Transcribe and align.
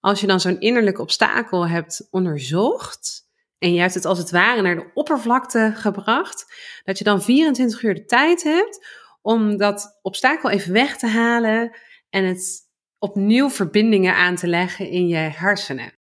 als 0.00 0.20
je 0.20 0.26
dan 0.26 0.40
zo'n 0.40 0.60
innerlijk 0.60 0.98
obstakel 0.98 1.68
hebt 1.68 2.08
onderzocht 2.10 3.28
en 3.58 3.72
je 3.72 3.80
hebt 3.80 3.94
het 3.94 4.04
als 4.04 4.18
het 4.18 4.30
ware 4.30 4.62
naar 4.62 4.76
de 4.76 4.90
oppervlakte 4.94 5.72
gebracht, 5.74 6.54
dat 6.84 6.98
je 6.98 7.04
dan 7.04 7.22
24 7.22 7.82
uur 7.82 7.94
de 7.94 8.04
tijd 8.04 8.42
hebt 8.42 8.86
om 9.22 9.56
dat 9.56 9.98
obstakel 10.02 10.50
even 10.50 10.72
weg 10.72 10.96
te 10.96 11.06
halen 11.06 11.76
en 12.10 12.24
het 12.24 12.68
opnieuw 12.98 13.50
verbindingen 13.50 14.14
aan 14.14 14.36
te 14.36 14.46
leggen 14.46 14.88
in 14.88 15.08
je 15.08 15.16
hersenen. 15.16 15.99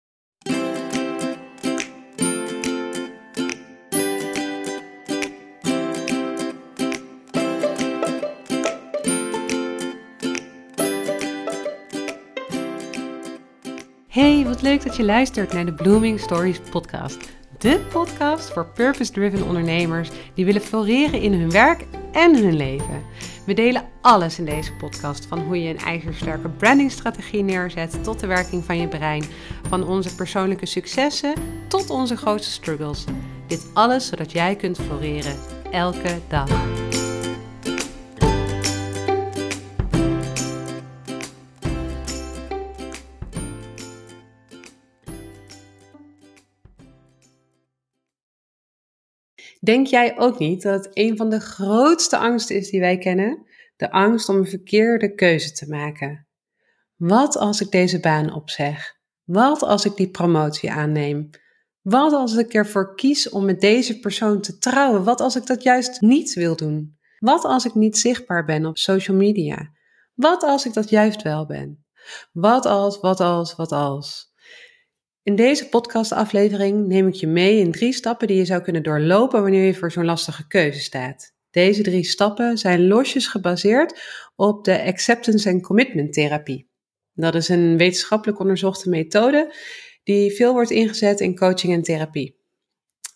Wat 14.53 14.63
leuk 14.63 14.83
dat 14.83 14.97
je 14.97 15.05
luistert 15.05 15.53
naar 15.53 15.65
de 15.65 15.73
Blooming 15.73 16.21
Stories 16.21 16.61
podcast. 16.71 17.31
De 17.59 17.81
podcast 17.93 18.51
voor 18.51 18.67
purpose-driven 18.67 19.47
ondernemers 19.47 20.11
die 20.35 20.45
willen 20.45 20.61
floreren 20.61 21.21
in 21.21 21.33
hun 21.33 21.51
werk 21.51 21.87
en 22.13 22.37
hun 22.37 22.57
leven. 22.57 23.03
We 23.47 23.55
delen 23.55 23.89
alles 24.01 24.39
in 24.39 24.45
deze 24.45 24.73
podcast, 24.73 25.27
van 25.27 25.39
hoe 25.39 25.63
je 25.63 25.69
een 25.69 25.79
ijzersterke 25.79 26.49
brandingstrategie 26.49 27.43
neerzet 27.43 28.05
tot 28.05 28.21
de 28.21 28.27
werking 28.27 28.65
van 28.65 28.79
je 28.79 28.89
brein, 28.89 29.25
van 29.69 29.87
onze 29.87 30.15
persoonlijke 30.15 30.67
successen 30.67 31.35
tot 31.69 31.91
onze 31.91 32.17
grootste 32.17 32.51
struggles. 32.51 33.05
Dit 33.47 33.67
alles 33.73 34.07
zodat 34.07 34.33
jij 34.33 34.57
kunt 34.57 34.79
floreren 34.79 35.37
elke 35.71 36.19
dag. 36.29 36.51
Denk 49.65 49.87
jij 49.87 50.19
ook 50.19 50.39
niet 50.39 50.63
dat 50.63 50.85
het 50.85 50.97
een 50.97 51.17
van 51.17 51.31
de 51.31 51.41
grootste 51.41 52.17
angsten 52.17 52.57
is 52.57 52.71
die 52.71 52.81
wij 52.81 52.99
kennen? 52.99 53.47
De 53.77 53.91
angst 53.91 54.29
om 54.29 54.37
een 54.37 54.47
verkeerde 54.47 55.15
keuze 55.15 55.53
te 55.53 55.69
maken. 55.69 56.27
Wat 56.97 57.37
als 57.37 57.61
ik 57.61 57.71
deze 57.71 58.01
baan 58.01 58.35
opzeg? 58.35 58.95
Wat 59.25 59.63
als 59.63 59.85
ik 59.85 59.97
die 59.97 60.11
promotie 60.11 60.71
aanneem? 60.71 61.31
Wat 61.81 62.13
als 62.13 62.37
ik 62.37 62.55
ervoor 62.55 62.95
kies 62.95 63.29
om 63.29 63.45
met 63.45 63.61
deze 63.61 63.99
persoon 63.99 64.41
te 64.41 64.59
trouwen? 64.59 65.05
Wat 65.05 65.21
als 65.21 65.37
ik 65.37 65.47
dat 65.47 65.63
juist 65.63 66.01
niet 66.01 66.35
wil 66.35 66.57
doen? 66.57 66.99
Wat 67.19 67.45
als 67.45 67.65
ik 67.65 67.75
niet 67.75 67.99
zichtbaar 67.99 68.45
ben 68.45 68.67
op 68.67 68.79
social 68.79 69.17
media? 69.17 69.71
Wat 70.15 70.43
als 70.43 70.67
ik 70.67 70.73
dat 70.73 70.89
juist 70.89 71.23
wel 71.23 71.47
ben? 71.47 71.85
Wat 72.33 72.67
als, 72.67 73.01
wat 73.01 73.21
als, 73.21 73.55
wat 73.55 73.73
als? 73.73 74.32
In 75.25 75.37
deze 75.37 75.69
podcastaflevering 75.69 76.87
neem 76.87 77.07
ik 77.07 77.15
je 77.15 77.27
mee 77.27 77.59
in 77.59 77.73
drie 77.73 77.93
stappen 77.93 78.27
die 78.27 78.37
je 78.37 78.45
zou 78.45 78.63
kunnen 78.63 78.83
doorlopen 78.83 79.43
wanneer 79.43 79.65
je 79.65 79.75
voor 79.75 79.93
zo'n 79.93 80.05
lastige 80.05 80.47
keuze 80.47 80.81
staat. 80.81 81.35
Deze 81.51 81.83
drie 81.83 82.05
stappen 82.05 82.59
zijn 82.59 82.87
losjes 82.87 83.27
gebaseerd 83.27 84.03
op 84.37 84.65
de 84.65 84.85
acceptance 84.85 85.49
en 85.49 85.61
commitment 85.61 86.13
therapie. 86.13 86.69
Dat 87.15 87.35
is 87.35 87.49
een 87.49 87.77
wetenschappelijk 87.77 88.39
onderzochte 88.39 88.89
methode 88.89 89.55
die 90.05 90.33
veel 90.33 90.53
wordt 90.53 90.71
ingezet 90.71 91.21
in 91.21 91.37
coaching 91.37 91.73
en 91.73 91.83
therapie. 91.83 92.37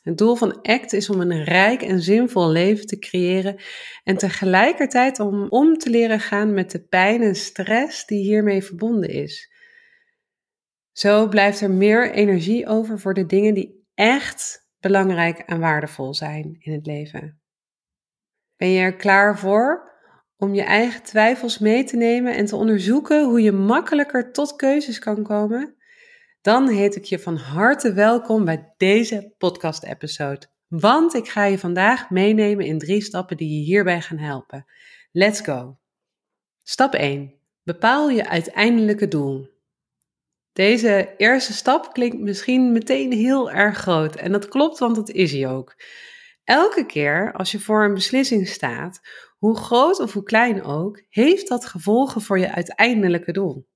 Het 0.02 0.18
doel 0.18 0.34
van 0.34 0.62
ACT 0.62 0.92
is 0.92 1.10
om 1.10 1.20
een 1.20 1.44
rijk 1.44 1.82
en 1.82 2.02
zinvol 2.02 2.50
leven 2.50 2.86
te 2.86 2.98
creëren 2.98 3.56
en 4.04 4.16
tegelijkertijd 4.16 5.20
om 5.20 5.46
om 5.48 5.78
te 5.78 5.90
leren 5.90 6.20
gaan 6.20 6.54
met 6.54 6.70
de 6.70 6.80
pijn 6.80 7.22
en 7.22 7.34
stress 7.34 8.06
die 8.06 8.22
hiermee 8.22 8.64
verbonden 8.64 9.10
is. 9.10 9.54
Zo 10.96 11.28
blijft 11.28 11.60
er 11.60 11.70
meer 11.70 12.10
energie 12.10 12.66
over 12.66 13.00
voor 13.00 13.14
de 13.14 13.26
dingen 13.26 13.54
die 13.54 13.86
echt 13.94 14.68
belangrijk 14.80 15.38
en 15.38 15.60
waardevol 15.60 16.14
zijn 16.14 16.56
in 16.58 16.72
het 16.72 16.86
leven. 16.86 17.40
Ben 18.56 18.68
je 18.68 18.80
er 18.80 18.96
klaar 18.96 19.38
voor 19.38 19.92
om 20.36 20.54
je 20.54 20.62
eigen 20.62 21.02
twijfels 21.02 21.58
mee 21.58 21.84
te 21.84 21.96
nemen 21.96 22.34
en 22.34 22.46
te 22.46 22.56
onderzoeken 22.56 23.24
hoe 23.24 23.42
je 23.42 23.52
makkelijker 23.52 24.32
tot 24.32 24.56
keuzes 24.56 24.98
kan 24.98 25.22
komen? 25.22 25.76
Dan 26.40 26.68
heet 26.68 26.96
ik 26.96 27.04
je 27.04 27.18
van 27.18 27.36
harte 27.36 27.92
welkom 27.92 28.44
bij 28.44 28.72
deze 28.76 29.34
podcast-episode. 29.38 30.46
Want 30.68 31.14
ik 31.14 31.28
ga 31.28 31.44
je 31.44 31.58
vandaag 31.58 32.10
meenemen 32.10 32.66
in 32.66 32.78
drie 32.78 33.02
stappen 33.02 33.36
die 33.36 33.58
je 33.58 33.64
hierbij 33.64 34.00
gaan 34.00 34.18
helpen. 34.18 34.66
Let's 35.12 35.40
go! 35.40 35.78
Stap 36.62 36.94
1. 36.94 37.34
Bepaal 37.62 38.10
je 38.10 38.28
uiteindelijke 38.28 39.08
doel. 39.08 39.55
Deze 40.56 41.14
eerste 41.16 41.52
stap 41.52 41.92
klinkt 41.92 42.18
misschien 42.18 42.72
meteen 42.72 43.12
heel 43.12 43.50
erg 43.50 43.78
groot. 43.78 44.16
En 44.16 44.32
dat 44.32 44.48
klopt, 44.48 44.78
want 44.78 44.96
dat 44.96 45.10
is 45.10 45.32
hij 45.32 45.48
ook. 45.48 45.74
Elke 46.44 46.86
keer 46.86 47.32
als 47.32 47.50
je 47.50 47.60
voor 47.60 47.84
een 47.84 47.94
beslissing 47.94 48.48
staat, 48.48 49.00
hoe 49.38 49.56
groot 49.56 50.00
of 50.00 50.12
hoe 50.12 50.22
klein 50.22 50.62
ook, 50.62 51.02
heeft 51.08 51.48
dat 51.48 51.66
gevolgen 51.66 52.20
voor 52.20 52.38
je 52.38 52.52
uiteindelijke 52.52 53.32
doel. 53.32 53.66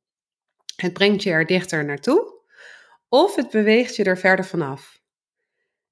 Het 0.76 0.92
brengt 0.92 1.22
je 1.22 1.30
er 1.30 1.46
dichter 1.46 1.84
naartoe 1.84 2.42
of 3.08 3.34
het 3.34 3.50
beweegt 3.50 3.96
je 3.96 4.04
er 4.04 4.18
verder 4.18 4.44
vanaf. 4.44 5.00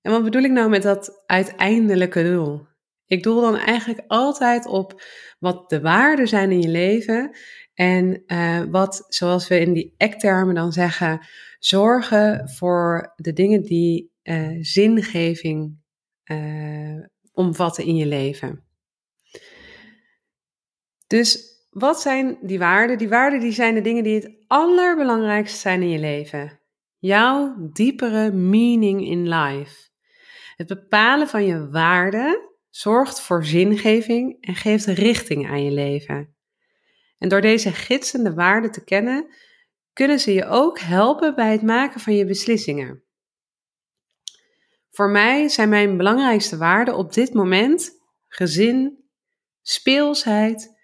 En 0.01 0.13
wat 0.13 0.25
bedoel 0.25 0.43
ik 0.43 0.51
nou 0.51 0.69
met 0.69 0.83
dat 0.83 1.23
uiteindelijke 1.27 2.23
doel? 2.23 2.68
Ik 3.09 3.23
doel 3.23 3.41
dan 3.41 3.57
eigenlijk 3.57 4.05
altijd 4.07 4.67
op 4.67 5.03
wat 5.39 5.69
de 5.71 5.81
waarden 5.81 6.29
zijn 6.29 6.51
in 6.51 6.61
je 6.61 6.69
leven 6.69 7.37
en 7.75 8.23
uh, 8.27 8.63
wat, 8.71 9.05
zoals 9.09 9.49
we 9.49 9.61
in 9.61 9.73
die 9.73 9.95
ecktermen 9.97 10.55
dan 10.55 10.73
zeggen, 10.73 11.27
zorgen 11.59 12.49
voor 12.49 13.13
de 13.17 13.33
dingen 13.33 13.63
die 13.63 14.13
uh, 14.23 14.59
zingeving 14.61 15.77
uh, 16.25 17.05
omvatten 17.33 17.85
in 17.85 17.97
je 17.97 18.07
leven. 18.07 18.65
Dus 21.07 21.57
wat 21.71 22.01
zijn 22.01 22.39
die 22.41 22.59
waarden? 22.59 22.99
Die 22.99 23.09
waarden 23.09 23.41
die 23.41 23.53
zijn 23.53 23.75
de 23.75 23.81
dingen 23.81 24.03
die 24.03 24.15
het 24.15 24.45
allerbelangrijkste 24.47 25.59
zijn 25.59 25.83
in 25.83 25.89
je 25.89 25.99
leven. 25.99 26.61
Jouw 26.99 27.69
diepere 27.73 28.33
meaning 28.33 29.07
in 29.07 29.29
life. 29.29 29.89
Het 30.57 30.67
bepalen 30.67 31.29
van 31.29 31.45
je 31.45 31.69
waarden 31.69 32.48
zorgt 32.79 33.21
voor 33.21 33.45
zingeving 33.45 34.41
en 34.41 34.55
geeft 34.55 34.87
richting 34.87 35.49
aan 35.49 35.65
je 35.65 35.71
leven. 35.71 36.37
En 37.19 37.29
door 37.29 37.41
deze 37.41 37.73
gidsende 37.73 38.35
waarden 38.35 38.71
te 38.71 38.85
kennen, 38.85 39.35
kunnen 39.93 40.19
ze 40.19 40.33
je 40.33 40.47
ook 40.47 40.79
helpen 40.79 41.35
bij 41.35 41.53
het 41.53 41.63
maken 41.63 42.01
van 42.01 42.15
je 42.15 42.25
beslissingen. 42.25 43.03
Voor 44.91 45.11
mij 45.11 45.49
zijn 45.49 45.69
mijn 45.69 45.97
belangrijkste 45.97 46.57
waarden 46.57 46.97
op 46.97 47.13
dit 47.13 47.35
moment 47.35 47.91
gezin, 48.29 49.05
speelsheid, 49.63 50.77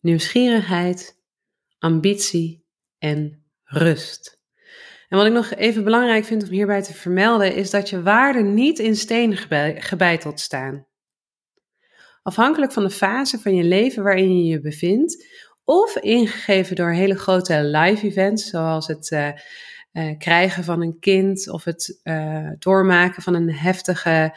nieuwsgierigheid, 0.00 1.18
ambitie 1.78 2.66
en 2.98 3.44
rust. 3.64 4.40
En 5.08 5.18
wat 5.18 5.26
ik 5.26 5.32
nog 5.32 5.54
even 5.54 5.84
belangrijk 5.84 6.24
vind 6.24 6.42
om 6.42 6.48
hierbij 6.48 6.82
te 6.82 6.94
vermelden, 6.94 7.54
is 7.54 7.70
dat 7.70 7.90
je 7.90 8.02
waarden 8.02 8.54
niet 8.54 8.78
in 8.78 8.96
steen 8.96 9.36
gebeiteld 9.76 10.40
staan. 10.40 10.90
Afhankelijk 12.22 12.72
van 12.72 12.82
de 12.82 12.90
fase 12.90 13.38
van 13.38 13.54
je 13.54 13.64
leven 13.64 14.02
waarin 14.02 14.38
je 14.38 14.44
je 14.44 14.60
bevindt, 14.60 15.26
of 15.64 15.96
ingegeven 15.96 16.76
door 16.76 16.90
hele 16.90 17.18
grote 17.18 17.64
live 17.64 18.06
events, 18.06 18.50
zoals 18.50 18.86
het 18.86 19.10
uh, 19.10 19.28
uh, 19.92 20.18
krijgen 20.18 20.64
van 20.64 20.82
een 20.82 20.98
kind 20.98 21.50
of 21.50 21.64
het 21.64 22.00
uh, 22.04 22.50
doormaken 22.58 23.22
van 23.22 23.34
een 23.34 23.52
heftige 23.52 24.36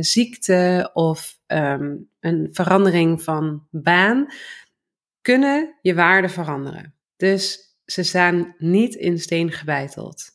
ziekte 0.00 0.90
of 0.92 1.38
um, 1.46 2.10
een 2.20 2.48
verandering 2.52 3.22
van 3.22 3.66
baan, 3.70 4.26
kunnen 5.20 5.78
je 5.80 5.94
waarden 5.94 6.30
veranderen. 6.30 6.94
Dus 7.16 7.58
ze 7.84 8.02
staan 8.02 8.54
niet 8.58 8.94
in 8.94 9.18
steen 9.18 9.52
gebeiteld. 9.52 10.33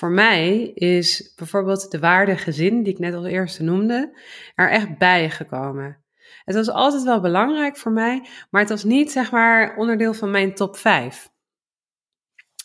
Voor 0.00 0.10
mij 0.10 0.70
is 0.74 1.32
bijvoorbeeld 1.36 1.90
de 1.90 1.98
waarde 1.98 2.36
gezin, 2.36 2.82
die 2.82 2.92
ik 2.92 2.98
net 2.98 3.14
als 3.14 3.26
eerste 3.26 3.62
noemde, 3.62 4.18
er 4.54 4.70
echt 4.70 4.98
bij 4.98 5.30
gekomen. 5.30 6.04
Het 6.44 6.54
was 6.54 6.70
altijd 6.70 7.02
wel 7.02 7.20
belangrijk 7.20 7.76
voor 7.76 7.92
mij, 7.92 8.26
maar 8.50 8.60
het 8.60 8.70
was 8.70 8.84
niet 8.84 9.12
zeg 9.12 9.30
maar 9.30 9.76
onderdeel 9.76 10.14
van 10.14 10.30
mijn 10.30 10.54
top 10.54 10.76
5. 10.76 11.30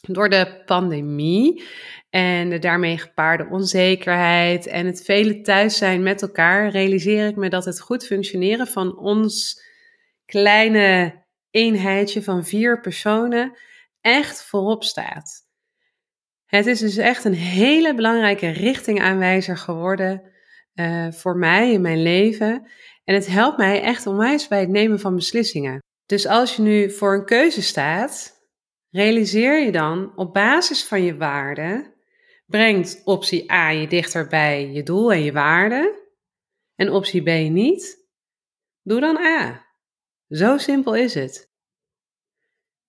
Door 0.01 0.29
de 0.29 0.61
pandemie 0.65 1.63
en 2.09 2.49
de 2.49 2.59
daarmee 2.59 2.97
gepaarde 2.97 3.47
onzekerheid 3.51 4.67
en 4.67 4.85
het 4.85 5.03
vele 5.03 5.41
thuis 5.41 5.77
zijn 5.77 6.03
met 6.03 6.21
elkaar, 6.21 6.69
realiseer 6.69 7.27
ik 7.27 7.35
me 7.35 7.49
dat 7.49 7.65
het 7.65 7.81
goed 7.81 8.05
functioneren 8.05 8.67
van 8.67 8.97
ons 8.97 9.63
kleine 10.25 11.23
eenheidje 11.51 12.23
van 12.23 12.45
vier 12.45 12.81
personen 12.81 13.57
echt 14.01 14.43
voorop 14.43 14.83
staat. 14.83 15.44
Het 16.45 16.65
is 16.65 16.79
dus 16.79 16.97
echt 16.97 17.25
een 17.25 17.33
hele 17.33 17.95
belangrijke 17.95 18.49
richtingaanwijzer 18.49 19.57
geworden 19.57 20.31
uh, 20.73 21.11
voor 21.11 21.37
mij 21.37 21.71
in 21.71 21.81
mijn 21.81 22.01
leven. 22.01 22.67
En 23.03 23.13
het 23.13 23.27
helpt 23.27 23.57
mij 23.57 23.81
echt 23.81 24.07
onwijs 24.07 24.47
bij 24.47 24.59
het 24.59 24.69
nemen 24.69 24.99
van 24.99 25.15
beslissingen. 25.15 25.79
Dus 26.05 26.27
als 26.27 26.55
je 26.55 26.61
nu 26.61 26.91
voor 26.91 27.13
een 27.13 27.25
keuze 27.25 27.61
staat, 27.61 28.43
realiseer 28.89 29.59
je 29.65 29.71
dan 29.71 30.11
op 30.15 30.33
basis 30.33 30.83
van 30.83 31.03
je 31.03 31.17
waarden, 31.17 31.93
brengt 32.45 33.01
optie 33.03 33.51
A 33.51 33.69
je 33.69 33.87
dichter 33.87 34.27
bij 34.27 34.71
je 34.71 34.83
doel 34.83 35.11
en 35.11 35.23
je 35.23 35.31
waarden 35.31 35.93
en 36.75 36.91
optie 36.91 37.21
B 37.21 37.49
niet? 37.49 38.07
Doe 38.81 38.99
dan 38.99 39.17
A. 39.17 39.65
Zo 40.29 40.57
simpel 40.57 40.95
is 40.95 41.13
het. 41.13 41.53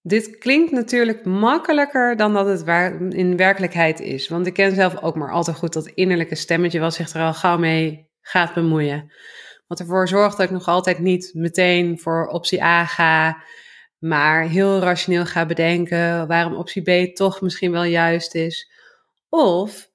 Dit 0.09 0.39
klinkt 0.39 0.71
natuurlijk 0.71 1.25
makkelijker 1.25 2.17
dan 2.17 2.33
dat 2.33 2.47
het 2.47 2.93
in 3.13 3.37
werkelijkheid 3.37 4.01
is. 4.01 4.29
Want 4.29 4.47
ik 4.47 4.55
ken 4.55 4.75
zelf 4.75 5.03
ook 5.03 5.15
maar 5.15 5.33
al 5.33 5.43
te 5.43 5.55
goed 5.55 5.73
dat 5.73 5.87
innerlijke 5.87 6.35
stemmetje 6.35 6.81
wat 6.81 6.95
zich 6.95 7.15
er 7.15 7.23
al 7.23 7.35
gauw 7.35 7.59
mee 7.59 8.11
gaat 8.21 8.55
bemoeien. 8.55 9.13
Wat 9.67 9.81
ervoor 9.81 10.09
zorgt 10.09 10.37
dat 10.37 10.47
ik 10.47 10.53
nog 10.53 10.67
altijd 10.67 10.99
niet 10.99 11.31
meteen 11.35 11.99
voor 11.99 12.27
optie 12.27 12.63
A 12.63 12.85
ga, 12.85 13.43
maar 13.99 14.49
heel 14.49 14.79
rationeel 14.79 15.27
ga 15.27 15.47
bedenken 15.47 16.27
waarom 16.27 16.55
optie 16.55 16.83
B 17.11 17.15
toch 17.15 17.41
misschien 17.41 17.71
wel 17.71 17.85
juist 17.85 18.35
is. 18.35 18.71
Of 19.29 19.91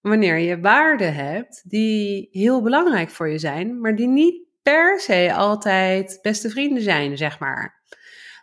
wanneer 0.00 0.38
je 0.38 0.60
waarden 0.60 1.14
hebt 1.14 1.70
die 1.70 2.28
heel 2.30 2.62
belangrijk 2.62 3.10
voor 3.10 3.28
je 3.28 3.38
zijn, 3.38 3.80
maar 3.80 3.96
die 3.96 4.08
niet 4.08 4.42
per 4.62 5.00
se 5.00 5.32
altijd 5.34 6.18
beste 6.22 6.50
vrienden 6.50 6.82
zijn, 6.82 7.16
zeg 7.16 7.38
maar. 7.38 7.75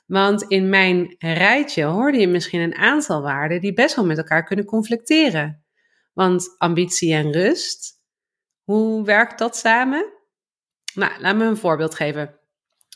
Want 0.06 0.44
in 0.44 0.70
mijn 0.70 1.16
rijtje 1.20 1.84
hoorde 1.84 2.18
je 2.18 2.28
misschien 2.28 2.60
een 2.60 2.76
aantal 2.76 3.22
waarden 3.22 3.62
die 3.62 3.74
best 3.74 3.96
wel 3.96 4.06
met 4.06 4.18
elkaar 4.18 4.44
kunnen 4.44 4.66
conflicteren. 4.66 5.66
Want 6.14 6.56
ambitie 6.58 7.14
en 7.14 7.32
rust, 7.32 8.02
hoe 8.64 9.06
werkt 9.06 9.40
dat 9.40 9.58
samen? 9.58 10.14
Nou, 10.94 11.22
laat 11.22 11.36
me 11.36 11.46
een 11.46 11.58
voorbeeld 11.58 11.96
geven. 11.96 12.40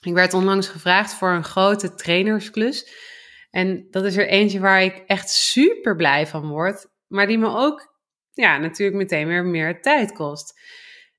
Ik 0.02 0.14
werd 0.14 0.34
onlangs 0.34 0.68
gevraagd 0.68 1.14
voor 1.14 1.30
een 1.30 1.44
grote 1.44 1.96
trainersklus. 1.96 3.06
En 3.50 3.88
dat 3.90 4.06
is 4.06 4.18
er 4.18 4.28
eentje 4.28 4.60
waar 4.60 4.84
ik 4.84 5.04
echt 5.08 5.30
super 5.30 5.96
blij 5.96 6.28
van 6.28 6.48
word, 6.48 6.88
maar 7.08 7.28
die 7.28 7.38
me 7.38 7.48
ook 7.48 7.96
ja, 8.34 8.58
natuurlijk 8.58 8.98
meteen 8.98 9.28
weer 9.28 9.46
meer 9.46 9.82
tijd 9.82 10.12
kost. 10.12 10.60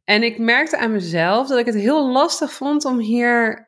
En 0.04 0.22
ik 0.22 0.38
merkte 0.38 0.78
aan 0.78 0.92
mezelf 0.92 1.48
dat 1.48 1.58
ik 1.58 1.66
het 1.66 1.74
heel 1.74 2.10
lastig 2.12 2.52
vond 2.52 2.84
om 2.84 2.98
hier 2.98 3.67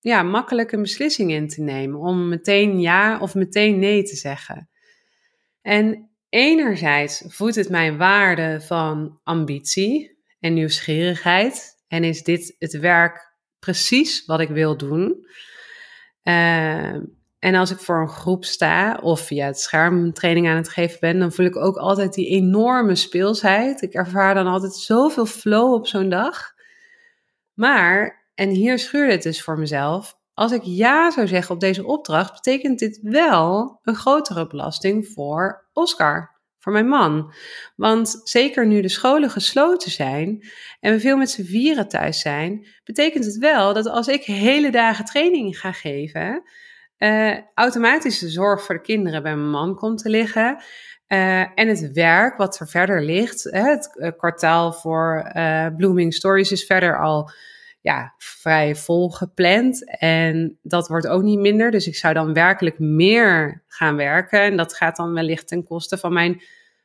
ja, 0.00 0.22
makkelijk 0.22 0.72
een 0.72 0.82
beslissing 0.82 1.30
in 1.30 1.48
te 1.48 1.62
nemen. 1.62 2.00
Om 2.00 2.28
meteen 2.28 2.80
ja 2.80 3.18
of 3.18 3.34
meteen 3.34 3.78
nee 3.78 4.02
te 4.02 4.16
zeggen. 4.16 4.68
En 5.62 6.10
enerzijds 6.28 7.24
voedt 7.26 7.54
het 7.54 7.68
mijn 7.68 7.96
waarde 7.96 8.60
van 8.60 9.20
ambitie 9.22 10.18
en 10.40 10.54
nieuwsgierigheid. 10.54 11.78
En 11.88 12.04
is 12.04 12.22
dit 12.22 12.56
het 12.58 12.78
werk 12.78 13.34
precies 13.58 14.24
wat 14.24 14.40
ik 14.40 14.48
wil 14.48 14.76
doen? 14.76 15.26
Uh, 16.24 16.94
en 17.38 17.54
als 17.54 17.70
ik 17.70 17.78
voor 17.78 18.00
een 18.00 18.08
groep 18.08 18.44
sta 18.44 18.98
of 19.02 19.20
via 19.20 19.46
het 19.46 19.60
scherm 19.60 20.12
training 20.12 20.48
aan 20.48 20.56
het 20.56 20.68
geven 20.68 21.00
ben, 21.00 21.18
dan 21.18 21.32
voel 21.32 21.46
ik 21.46 21.56
ook 21.56 21.76
altijd 21.76 22.14
die 22.14 22.28
enorme 22.28 22.94
speelsheid. 22.94 23.82
Ik 23.82 23.92
ervaar 23.92 24.34
dan 24.34 24.46
altijd 24.46 24.74
zoveel 24.74 25.26
flow 25.26 25.72
op 25.72 25.86
zo'n 25.86 26.08
dag. 26.08 26.54
Maar, 27.54 28.19
en 28.40 28.48
hier 28.48 28.78
schuurde 28.78 29.12
het 29.12 29.22
dus 29.22 29.42
voor 29.42 29.58
mezelf, 29.58 30.18
als 30.34 30.52
ik 30.52 30.60
ja 30.64 31.10
zou 31.10 31.26
zeggen 31.26 31.54
op 31.54 31.60
deze 31.60 31.86
opdracht, 31.86 32.32
betekent 32.32 32.78
dit 32.78 32.98
wel 33.02 33.78
een 33.82 33.94
grotere 33.94 34.46
belasting 34.46 35.08
voor 35.08 35.68
Oscar, 35.72 36.40
voor 36.58 36.72
mijn 36.72 36.88
man. 36.88 37.32
Want 37.76 38.20
zeker 38.24 38.66
nu 38.66 38.80
de 38.80 38.88
scholen 38.88 39.30
gesloten 39.30 39.90
zijn 39.90 40.48
en 40.80 40.92
we 40.92 41.00
veel 41.00 41.16
met 41.16 41.30
z'n 41.30 41.44
vieren 41.44 41.88
thuis 41.88 42.20
zijn, 42.20 42.66
betekent 42.84 43.24
het 43.24 43.38
wel 43.38 43.74
dat 43.74 43.86
als 43.86 44.08
ik 44.08 44.24
hele 44.24 44.70
dagen 44.70 45.04
training 45.04 45.58
ga 45.58 45.72
geven, 45.72 46.42
uh, 46.98 47.38
automatisch 47.54 48.18
de 48.18 48.28
zorg 48.28 48.62
voor 48.62 48.74
de 48.74 48.80
kinderen 48.80 49.22
bij 49.22 49.36
mijn 49.36 49.50
man 49.50 49.74
komt 49.74 50.02
te 50.02 50.08
liggen. 50.08 50.62
Uh, 51.08 51.40
en 51.40 51.68
het 51.68 51.92
werk 51.92 52.36
wat 52.36 52.60
er 52.60 52.68
verder 52.68 53.04
ligt, 53.04 53.42
het 53.42 53.90
uh, 53.94 54.10
kwartaal 54.16 54.72
voor 54.72 55.30
Blooming 55.76 56.14
Stories 56.14 56.52
is 56.52 56.66
verder 56.66 57.00
al 57.00 57.30
ja, 57.80 58.14
vrij 58.18 58.76
vol 58.76 59.10
gepland. 59.10 59.98
En 59.98 60.58
dat 60.62 60.88
wordt 60.88 61.06
ook 61.06 61.22
niet 61.22 61.38
minder. 61.38 61.70
Dus 61.70 61.86
ik 61.86 61.96
zou 61.96 62.14
dan 62.14 62.32
werkelijk 62.32 62.78
meer 62.78 63.64
gaan 63.66 63.96
werken. 63.96 64.40
En 64.40 64.56
dat 64.56 64.74
gaat 64.74 64.96
dan 64.96 65.12
wellicht 65.12 65.48
ten 65.48 65.64
koste 65.64 65.98
van 65.98 66.12
mijn 66.12 66.42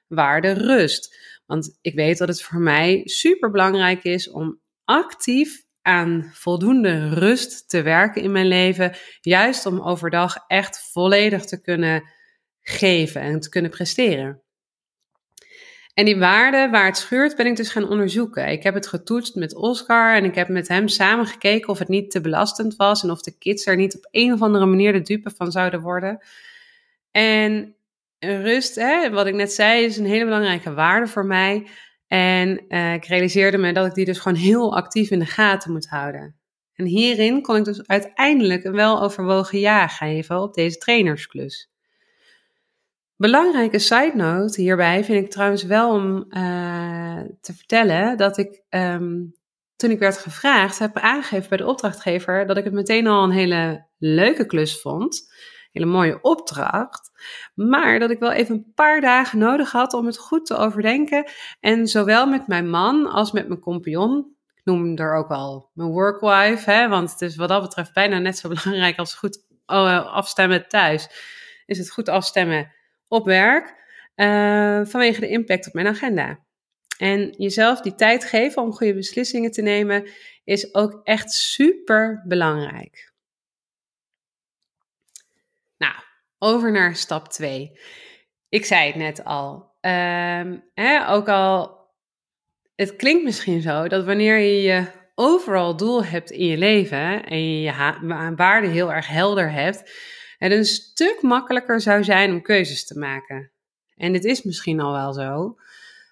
waarde 0.08 0.52
rust. 0.52 1.18
Want 1.46 1.78
ik 1.82 1.96
weet 1.96 2.18
dat 2.18 2.28
het 2.28 2.42
voor 2.42 2.60
mij 2.60 3.02
super 3.04 3.52
belangrijk 3.52 4.04
is 4.04 4.30
om 4.30 4.60
actief 4.84 5.64
aan 5.82 6.30
voldoende 6.34 7.10
rust 7.10 7.70
te 7.70 7.82
werken 7.82 8.22
in 8.22 8.32
mijn 8.32 8.48
leven. 8.48 8.96
Juist 9.22 9.66
om 9.66 9.82
overdag 9.82 10.44
echt 10.48 10.90
volledig 10.92 11.46
te 11.46 11.62
kunnen 11.62 12.04
geven 12.62 13.22
en 13.22 13.40
te 13.40 13.50
kunnen 13.50 13.72
presteren. 13.72 14.45
En 15.96 16.06
die 16.06 16.18
waarde 16.18 16.70
waar 16.72 16.86
het 16.86 16.98
scheurt, 16.98 17.36
ben 17.36 17.46
ik 17.46 17.56
dus 17.56 17.70
gaan 17.70 17.90
onderzoeken. 17.90 18.48
Ik 18.52 18.64
heb 18.64 18.74
het 18.74 18.88
getoetst 18.88 19.36
met 19.36 19.56
Oscar 19.56 20.16
en 20.16 20.24
ik 20.24 20.36
heb 20.36 20.48
met 20.48 20.68
hem 20.68 20.88
samen 20.88 21.26
gekeken 21.26 21.70
of 21.70 21.80
het 21.80 21.88
niet 21.88 22.12
te 22.12 22.22
belastend 22.22 22.76
was 22.76 23.04
en 23.04 23.12
of 23.12 23.22
de 23.22 23.38
kids 23.38 23.66
er 23.66 23.76
niet 23.76 23.96
op 23.96 24.08
een 24.12 24.34
of 24.34 24.42
andere 24.42 24.66
manier 24.66 24.94
de 24.94 25.02
dupe 25.02 25.30
van 25.30 25.52
zouden 25.52 25.82
worden. 25.82 26.26
En 27.12 27.76
rust, 28.20 28.76
hè, 28.76 29.10
wat 29.10 29.28
ik 29.28 29.34
net 29.34 29.54
zei, 29.54 29.84
is 29.84 29.98
een 29.98 30.06
hele 30.06 30.26
belangrijke 30.26 30.74
waarde 30.74 31.08
voor 31.08 31.26
mij. 31.26 31.68
En 32.08 32.66
uh, 32.68 32.94
ik 32.94 33.06
realiseerde 33.06 33.58
me 33.58 33.74
dat 33.74 33.86
ik 33.86 33.94
die 33.94 34.06
dus 34.06 34.20
gewoon 34.20 34.38
heel 34.38 34.76
actief 34.76 35.10
in 35.10 35.20
de 35.20 35.26
gaten 35.26 35.72
moet 35.72 35.88
houden. 35.88 36.36
En 36.74 36.86
hierin 36.86 37.42
kon 37.42 37.56
ik 37.56 37.64
dus 37.64 37.88
uiteindelijk 37.88 38.64
een 38.64 38.72
weloverwogen 38.72 39.60
ja 39.60 39.88
geven 39.88 40.42
op 40.42 40.54
deze 40.54 40.78
trainersklus. 40.78 41.70
Belangrijke 43.18 43.80
side 43.80 44.12
note 44.16 44.62
hierbij 44.62 45.04
vind 45.04 45.26
ik 45.26 45.32
trouwens 45.32 45.64
wel 45.64 45.94
om 45.94 46.26
uh, 46.30 47.22
te 47.42 47.54
vertellen 47.54 48.18
dat 48.18 48.38
ik 48.38 48.64
um, 48.70 49.34
toen 49.76 49.90
ik 49.92 50.00
werd 50.00 50.18
gevraagd 50.18 50.80
heb 50.80 50.98
aangegeven 50.98 51.50
bij 51.50 51.58
de 51.58 51.68
opdrachtgever 51.68 52.48
dat 52.48 52.58
ik 52.58 52.64
het 52.64 52.74
meteen 52.74 53.08
al 53.08 53.24
een 53.24 53.32
hele 53.32 53.88
leuke 53.98 54.46
klus 54.46 54.82
vond 54.82 55.28
hele 55.76 55.92
mooie 55.92 56.22
opdracht. 56.22 57.12
Maar 57.56 58.00
dat 58.00 58.10
ik 58.10 58.20
wel 58.20 58.32
even 58.32 58.56
een 58.56 58.72
paar 58.76 59.02
dagen 59.02 59.40
nodig 59.40 59.72
had 59.72 59.94
om 59.94 60.06
het 60.06 60.18
goed 60.18 60.46
te 60.46 60.58
overdenken. 60.58 61.30
En 61.60 61.88
zowel 61.88 62.28
met 62.28 62.48
mijn 62.48 62.70
man 62.70 63.08
als 63.08 63.32
met 63.32 63.48
mijn 63.48 63.60
compagnon. 63.60 64.36
Ik 64.56 64.62
noem 64.64 64.84
hem 64.84 64.98
er 64.98 65.16
ook 65.16 65.28
wel 65.28 65.70
mijn 65.74 65.90
workwife. 65.90 66.72
Hè, 66.72 66.88
want 66.88 67.12
het 67.12 67.22
is 67.22 67.36
wat 67.36 67.50
dat 67.50 67.62
betreft 67.62 67.94
bijna 67.94 68.20
net 68.20 68.38
zo 68.38 68.50
belangrijk 68.50 68.98
als 68.98 69.16
goed 69.16 69.46
oh, 69.66 70.14
afstemmen 70.14 70.68
thuis. 70.68 71.10
Is 71.66 71.78
het 71.78 71.92
goed 71.92 72.10
afstemmen 72.10 72.75
op 73.16 73.26
werk. 73.26 73.84
Uh, 74.16 74.86
vanwege 74.86 75.20
de 75.20 75.30
impact 75.30 75.68
op 75.68 75.74
mijn 75.74 75.88
agenda. 75.88 76.40
En 76.98 77.34
jezelf 77.38 77.82
die 77.82 77.96
tijd 77.96 78.26
geven 78.26 78.62
om 78.62 78.74
goede 78.74 78.94
beslissingen 78.94 79.52
te 79.52 79.62
nemen 79.62 80.08
is 80.44 80.74
ook 80.74 81.02
echt 81.04 81.32
super 81.32 82.24
belangrijk. 82.28 83.14
over 86.46 86.72
naar 86.72 86.96
stap 86.96 87.28
2. 87.28 87.80
Ik 88.50 88.66
zei 88.66 88.88
het 88.88 88.96
net 88.96 89.24
al. 89.24 89.74
Um, 89.82 90.64
hè, 90.74 91.10
ook 91.10 91.30
al, 91.30 91.78
het 92.76 92.96
klinkt 92.96 93.24
misschien 93.24 93.62
zo 93.62 93.88
dat 93.88 94.06
wanneer 94.06 94.38
je 94.38 94.62
je 94.62 94.86
overal 95.16 95.78
doel 95.78 96.04
hebt 96.04 96.32
in 96.32 96.46
je 96.46 96.58
leven 96.58 97.26
en 97.26 97.52
je 97.52 97.62
je 97.62 98.34
waarde 98.36 98.68
heel 98.68 98.92
erg 98.92 99.08
helder 99.08 99.52
hebt, 99.52 99.92
het 100.52 100.60
een 100.60 100.66
stuk 100.66 101.22
makkelijker 101.22 101.82
zou 101.82 102.04
zijn 102.04 102.32
om 102.32 102.42
keuzes 102.42 102.86
te 102.86 103.00
maken. 103.00 103.52
En 103.96 104.14
dit 104.14 104.24
is 104.24 104.44
misschien 104.44 104.80
al 104.80 104.92
wel 104.92 105.14
zo, 105.14 105.58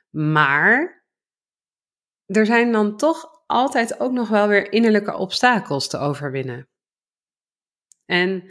maar 0.10 1.04
er 2.26 2.46
zijn 2.46 2.72
dan 2.72 2.98
toch 2.98 3.42
altijd 3.46 4.00
ook 4.00 4.12
nog 4.12 4.30
wel 4.30 4.48
weer 4.48 4.72
innerlijke 4.72 5.18
obstakels 5.18 5.88
te 5.88 5.98
overwinnen. 5.98 6.68
En 8.06 8.44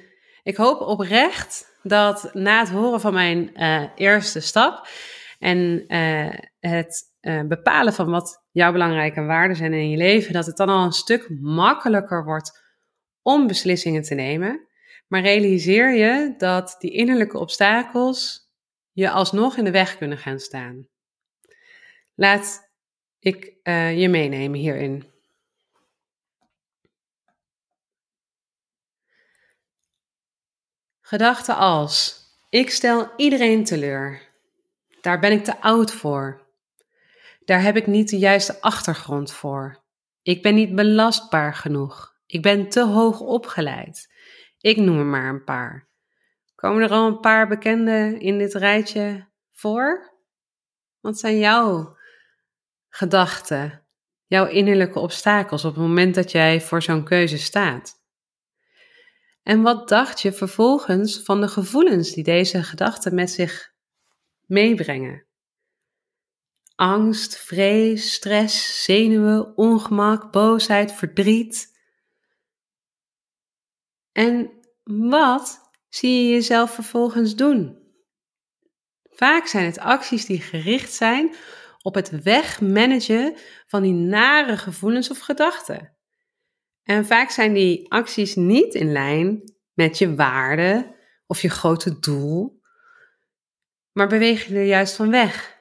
ik 0.43 0.57
hoop 0.57 0.81
oprecht 0.81 1.79
dat 1.83 2.31
na 2.35 2.59
het 2.59 2.71
horen 2.71 3.01
van 3.01 3.13
mijn 3.13 3.51
uh, 3.55 3.89
eerste 3.95 4.41
stap 4.41 4.89
en 5.39 5.85
uh, 5.89 6.33
het 6.61 7.13
uh, 7.21 7.43
bepalen 7.43 7.93
van 7.93 8.11
wat 8.11 8.45
jouw 8.51 8.73
belangrijke 8.73 9.23
waarden 9.23 9.57
zijn 9.57 9.73
in 9.73 9.91
je 9.91 9.97
leven, 9.97 10.33
dat 10.33 10.47
het 10.47 10.57
dan 10.57 10.69
al 10.69 10.85
een 10.85 10.93
stuk 10.93 11.29
makkelijker 11.41 12.25
wordt 12.25 12.63
om 13.23 13.47
beslissingen 13.47 14.03
te 14.03 14.15
nemen. 14.15 14.67
Maar 15.13 15.23
realiseer 15.23 15.95
je 15.95 16.35
dat 16.39 16.77
die 16.79 16.91
innerlijke 16.91 17.39
obstakels 17.39 18.51
je 18.93 19.11
alsnog 19.11 19.57
in 19.57 19.65
de 19.65 19.71
weg 19.71 19.99
kunnen 19.99 20.19
gaan 20.19 20.39
staan. 20.39 20.89
Laat 22.15 22.71
ik 23.19 23.45
je 23.97 24.09
meenemen 24.11 24.59
hierin. 24.59 25.05
Gedachten 31.01 31.57
als: 31.57 32.25
ik 32.49 32.71
stel 32.71 33.13
iedereen 33.17 33.65
teleur. 33.65 34.33
Daar 35.01 35.21
ben 35.21 35.33
ik 35.33 35.45
te 35.45 35.61
oud 35.61 35.93
voor. 35.93 36.47
Daar 37.45 37.63
heb 37.63 37.77
ik 37.77 37.87
niet 37.87 38.09
de 38.09 38.19
juiste 38.19 38.61
achtergrond 38.61 39.33
voor. 39.33 39.83
Ik 40.23 40.43
ben 40.43 40.55
niet 40.55 40.75
belastbaar 40.75 41.55
genoeg. 41.55 42.17
Ik 42.27 42.43
ben 42.43 42.69
te 42.69 42.85
hoog 42.85 43.21
opgeleid. 43.21 44.11
Ik 44.63 44.77
noem 44.77 44.99
er 44.99 45.05
maar 45.05 45.29
een 45.29 45.45
paar. 45.45 45.89
Komen 46.55 46.83
er 46.83 46.91
al 46.91 47.07
een 47.07 47.21
paar 47.21 47.49
bekende 47.49 48.17
in 48.19 48.39
dit 48.39 48.55
rijtje 48.55 49.29
voor? 49.51 50.13
Wat 51.01 51.19
zijn 51.19 51.39
jouw 51.39 51.97
gedachten, 52.89 53.87
jouw 54.27 54.47
innerlijke 54.47 54.99
obstakels 54.99 55.65
op 55.65 55.75
het 55.75 55.83
moment 55.83 56.15
dat 56.15 56.31
jij 56.31 56.61
voor 56.61 56.83
zo'n 56.83 57.05
keuze 57.05 57.39
staat? 57.39 58.01
En 59.43 59.63
wat 59.63 59.89
dacht 59.89 60.21
je 60.21 60.33
vervolgens 60.33 61.23
van 61.23 61.41
de 61.41 61.49
gevoelens 61.49 62.13
die 62.13 62.25
deze 62.25 62.63
gedachten 62.63 63.15
met 63.15 63.31
zich 63.31 63.73
meebrengen? 64.47 65.27
Angst, 66.75 67.37
vrees, 67.37 68.13
stress, 68.13 68.85
zenuwen, 68.85 69.57
ongemak, 69.57 70.33
boosheid, 70.33 70.93
verdriet. 70.93 71.72
En 74.13 74.51
wat 74.83 75.71
zie 75.89 76.25
je 76.25 76.33
jezelf 76.33 76.75
vervolgens 76.75 77.37
doen? 77.37 77.81
Vaak 79.03 79.47
zijn 79.47 79.65
het 79.65 79.79
acties 79.79 80.25
die 80.25 80.41
gericht 80.41 80.93
zijn 80.93 81.35
op 81.83 81.95
het 81.95 82.23
wegmanagen 82.23 83.37
van 83.67 83.83
die 83.83 83.93
nare 83.93 84.57
gevoelens 84.57 85.11
of 85.11 85.19
gedachten. 85.19 85.97
En 86.83 87.07
vaak 87.07 87.31
zijn 87.31 87.53
die 87.53 87.93
acties 87.93 88.35
niet 88.35 88.75
in 88.75 88.93
lijn 88.93 89.55
met 89.73 89.99
je 89.99 90.15
waarde 90.15 90.97
of 91.27 91.41
je 91.43 91.51
grote 91.51 91.99
doel, 91.99 92.61
maar 93.93 94.09
beweeg 94.09 94.47
je 94.47 94.55
er 94.55 94.65
juist 94.65 94.97
van 94.97 95.11
weg. 95.11 95.61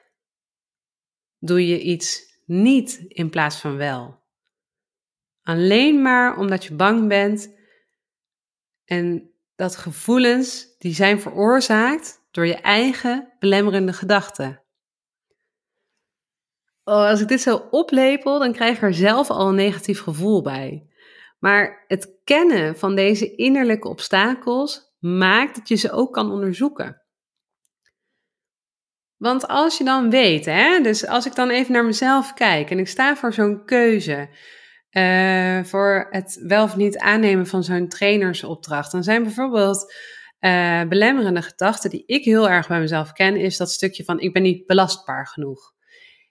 Doe 1.38 1.66
je 1.66 1.80
iets 1.80 2.38
niet 2.44 3.04
in 3.08 3.30
plaats 3.30 3.56
van 3.56 3.76
wel. 3.76 4.22
Alleen 5.42 6.02
maar 6.02 6.36
omdat 6.36 6.64
je 6.64 6.74
bang 6.74 7.08
bent 7.08 7.54
en 8.84 9.30
dat 9.56 9.76
gevoelens 9.76 10.76
die 10.78 10.94
zijn 10.94 11.20
veroorzaakt 11.20 12.26
door 12.30 12.46
je 12.46 12.56
eigen 12.56 13.32
belemmerende 13.38 13.92
gedachten. 13.92 14.62
Oh, 16.84 17.08
als 17.08 17.20
ik 17.20 17.28
dit 17.28 17.40
zo 17.40 17.68
oplepel, 17.70 18.38
dan 18.38 18.52
krijg 18.52 18.76
ik 18.76 18.82
er 18.82 18.94
zelf 18.94 19.30
al 19.30 19.48
een 19.48 19.54
negatief 19.54 20.00
gevoel 20.00 20.42
bij. 20.42 20.86
Maar 21.38 21.84
het 21.86 22.20
kennen 22.24 22.78
van 22.78 22.94
deze 22.94 23.34
innerlijke 23.34 23.88
obstakels 23.88 24.94
maakt 24.98 25.54
dat 25.54 25.68
je 25.68 25.74
ze 25.74 25.90
ook 25.90 26.12
kan 26.12 26.30
onderzoeken. 26.30 27.02
Want 29.16 29.48
als 29.48 29.78
je 29.78 29.84
dan 29.84 30.10
weet, 30.10 30.44
hè, 30.44 30.80
dus 30.80 31.06
als 31.06 31.26
ik 31.26 31.34
dan 31.34 31.50
even 31.50 31.72
naar 31.72 31.84
mezelf 31.84 32.34
kijk 32.34 32.70
en 32.70 32.78
ik 32.78 32.88
sta 32.88 33.16
voor 33.16 33.32
zo'n 33.32 33.64
keuze, 33.64 34.28
uh, 34.92 35.64
voor 35.64 36.06
het 36.10 36.40
wel 36.46 36.64
of 36.64 36.76
niet 36.76 36.98
aannemen 36.98 37.46
van 37.46 37.64
zo'n 37.64 37.88
trainersopdracht, 37.88 38.92
dan 38.92 39.02
zijn 39.02 39.22
bijvoorbeeld 39.22 39.94
uh, 40.40 40.82
belemmerende 40.82 41.42
gedachten 41.42 41.90
die 41.90 42.02
ik 42.06 42.24
heel 42.24 42.48
erg 42.48 42.68
bij 42.68 42.80
mezelf 42.80 43.12
ken, 43.12 43.36
is 43.36 43.56
dat 43.56 43.70
stukje 43.70 44.04
van 44.04 44.20
ik 44.20 44.32
ben 44.32 44.42
niet 44.42 44.66
belastbaar 44.66 45.26
genoeg. 45.26 45.72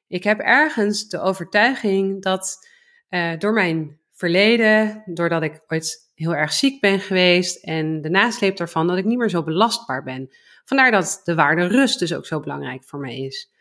Ik 0.07 0.23
heb 0.23 0.39
ergens 0.39 1.07
de 1.07 1.19
overtuiging 1.19 2.21
dat 2.21 2.67
uh, 3.09 3.37
door 3.37 3.53
mijn 3.53 3.99
verleden, 4.13 5.03
doordat 5.05 5.43
ik 5.43 5.63
ooit 5.67 6.11
heel 6.15 6.35
erg 6.35 6.53
ziek 6.53 6.81
ben 6.81 6.99
geweest 6.99 7.63
en 7.63 8.01
de 8.01 8.09
nasleep 8.09 8.57
daarvan, 8.57 8.87
dat 8.87 8.97
ik 8.97 9.05
niet 9.05 9.17
meer 9.17 9.29
zo 9.29 9.43
belastbaar 9.43 10.03
ben. 10.03 10.35
Vandaar 10.65 10.91
dat 10.91 11.21
de 11.23 11.35
waarde 11.35 11.67
rust 11.67 11.99
dus 11.99 12.13
ook 12.13 12.25
zo 12.25 12.39
belangrijk 12.39 12.83
voor 12.83 12.99
mij 12.99 13.17
is. 13.19 13.51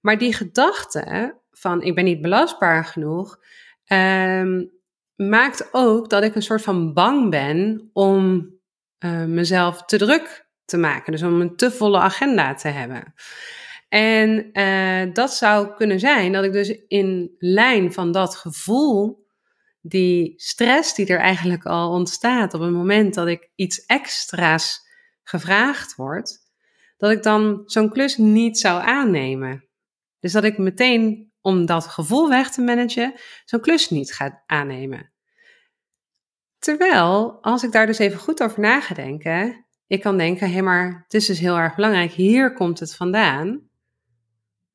Maar 0.00 0.18
die 0.18 0.34
gedachte 0.34 1.34
van 1.50 1.82
ik 1.82 1.94
ben 1.94 2.04
niet 2.04 2.20
belastbaar 2.20 2.84
genoeg, 2.84 3.38
um, 3.86 4.70
maakt 5.14 5.68
ook 5.72 6.10
dat 6.10 6.22
ik 6.22 6.34
een 6.34 6.42
soort 6.42 6.62
van 6.62 6.92
bang 6.92 7.30
ben 7.30 7.90
om 7.92 8.50
uh, 9.04 9.24
mezelf 9.24 9.84
te 9.84 9.96
druk 9.96 10.48
te 10.64 10.76
maken. 10.76 11.12
Dus 11.12 11.22
om 11.22 11.40
een 11.40 11.56
te 11.56 11.70
volle 11.70 11.98
agenda 11.98 12.54
te 12.54 12.68
hebben. 12.68 13.14
En 13.88 14.50
uh, 14.52 15.14
dat 15.14 15.34
zou 15.34 15.74
kunnen 15.74 16.00
zijn 16.00 16.32
dat 16.32 16.44
ik 16.44 16.52
dus 16.52 16.84
in 16.88 17.36
lijn 17.38 17.92
van 17.92 18.12
dat 18.12 18.36
gevoel 18.36 19.26
die 19.80 20.32
stress 20.36 20.94
die 20.94 21.06
er 21.06 21.18
eigenlijk 21.18 21.64
al 21.64 21.90
ontstaat 21.90 22.54
op 22.54 22.60
het 22.60 22.70
moment 22.70 23.14
dat 23.14 23.26
ik 23.26 23.50
iets 23.54 23.84
extra's 23.86 24.80
gevraagd 25.22 25.94
word, 25.94 26.38
dat 26.96 27.10
ik 27.10 27.22
dan 27.22 27.62
zo'n 27.64 27.90
klus 27.90 28.16
niet 28.16 28.58
zou 28.58 28.82
aannemen. 28.82 29.68
Dus 30.20 30.32
dat 30.32 30.44
ik 30.44 30.58
meteen, 30.58 31.31
om 31.42 31.66
dat 31.66 31.86
gevoel 31.86 32.28
weg 32.28 32.50
te 32.50 32.60
managen, 32.60 33.14
zo'n 33.44 33.60
klus 33.60 33.90
niet 33.90 34.12
ga 34.12 34.42
aannemen. 34.46 35.12
Terwijl, 36.58 37.38
als 37.40 37.62
ik 37.62 37.72
daar 37.72 37.86
dus 37.86 37.98
even 37.98 38.18
goed 38.18 38.42
over 38.42 38.60
na 38.60 38.80
ga 38.80 38.94
denken, 38.94 39.66
ik 39.86 40.00
kan 40.00 40.16
denken, 40.18 40.46
hé, 40.46 40.52
hey, 40.52 40.62
maar 40.62 41.02
het 41.04 41.14
is 41.14 41.26
dus 41.26 41.38
heel 41.38 41.56
erg 41.56 41.74
belangrijk, 41.74 42.12
hier 42.12 42.52
komt 42.52 42.80
het 42.80 42.96
vandaan. 42.96 43.68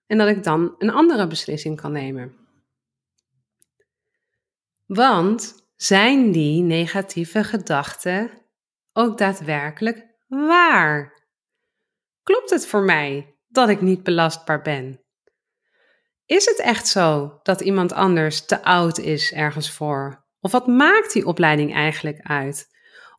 En 0.08 0.18
dat 0.18 0.28
ik 0.28 0.44
dan 0.44 0.76
een 0.78 0.90
andere 0.90 1.28
beslissing 1.28 1.82
kan 1.82 1.92
nemen. 1.92 2.36
Want 4.86 5.68
zijn 5.76 6.32
die 6.32 6.62
negatieve 6.62 7.44
gedachten 7.44 8.32
ook 8.94 9.18
daadwerkelijk 9.18 10.06
waar? 10.28 11.24
Klopt 12.24 12.50
het 12.50 12.68
voor 12.68 12.82
mij 12.82 13.36
dat 13.48 13.70
ik 13.70 13.82
niet 13.82 14.04
belastbaar 14.04 14.62
ben? 14.62 15.02
Is 16.28 16.46
het 16.46 16.60
echt 16.60 16.88
zo 16.88 17.40
dat 17.44 17.62
iemand 17.62 17.94
anders 17.94 18.46
te 18.46 18.64
oud 18.64 18.98
is 18.98 19.32
ergens 19.32 19.72
voor? 19.72 20.26
Of 20.40 20.52
wat 20.52 20.68
maakt 20.68 21.14
die 21.14 21.26
opleiding 21.26 21.74
eigenlijk 21.74 22.20
uit? 22.22 22.68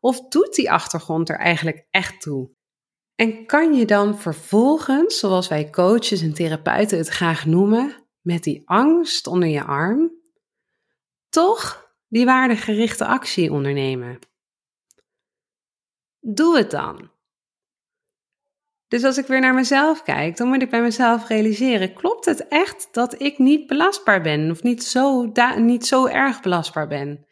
Of 0.00 0.28
doet 0.28 0.54
die 0.54 0.70
achtergrond 0.70 1.28
er 1.28 1.38
eigenlijk 1.38 1.86
echt 1.90 2.20
toe? 2.20 2.50
En 3.14 3.46
kan 3.46 3.74
je 3.74 3.86
dan 3.86 4.18
vervolgens, 4.18 5.18
zoals 5.18 5.48
wij 5.48 5.70
coaches 5.70 6.22
en 6.22 6.34
therapeuten 6.34 6.98
het 6.98 7.08
graag 7.08 7.46
noemen, 7.46 8.06
met 8.20 8.42
die 8.42 8.62
angst 8.64 9.26
onder 9.26 9.48
je 9.48 9.64
arm, 9.64 10.12
toch 11.28 11.92
die 12.08 12.24
waardegerichte 12.24 13.06
actie 13.06 13.52
ondernemen. 13.52 14.18
Doe 16.20 16.56
het 16.56 16.70
dan. 16.70 17.10
Dus 18.88 19.04
als 19.04 19.18
ik 19.18 19.26
weer 19.26 19.40
naar 19.40 19.54
mezelf 19.54 20.02
kijk, 20.02 20.36
dan 20.36 20.48
moet 20.48 20.62
ik 20.62 20.70
bij 20.70 20.82
mezelf 20.82 21.28
realiseren: 21.28 21.94
klopt 21.94 22.24
het 22.24 22.48
echt 22.48 22.88
dat 22.92 23.20
ik 23.20 23.38
niet 23.38 23.66
belastbaar 23.66 24.22
ben 24.22 24.50
of 24.50 24.62
niet 24.62 24.84
zo, 24.84 25.32
niet 25.56 25.86
zo 25.86 26.06
erg 26.06 26.40
belastbaar 26.40 26.86
ben? 26.86 27.26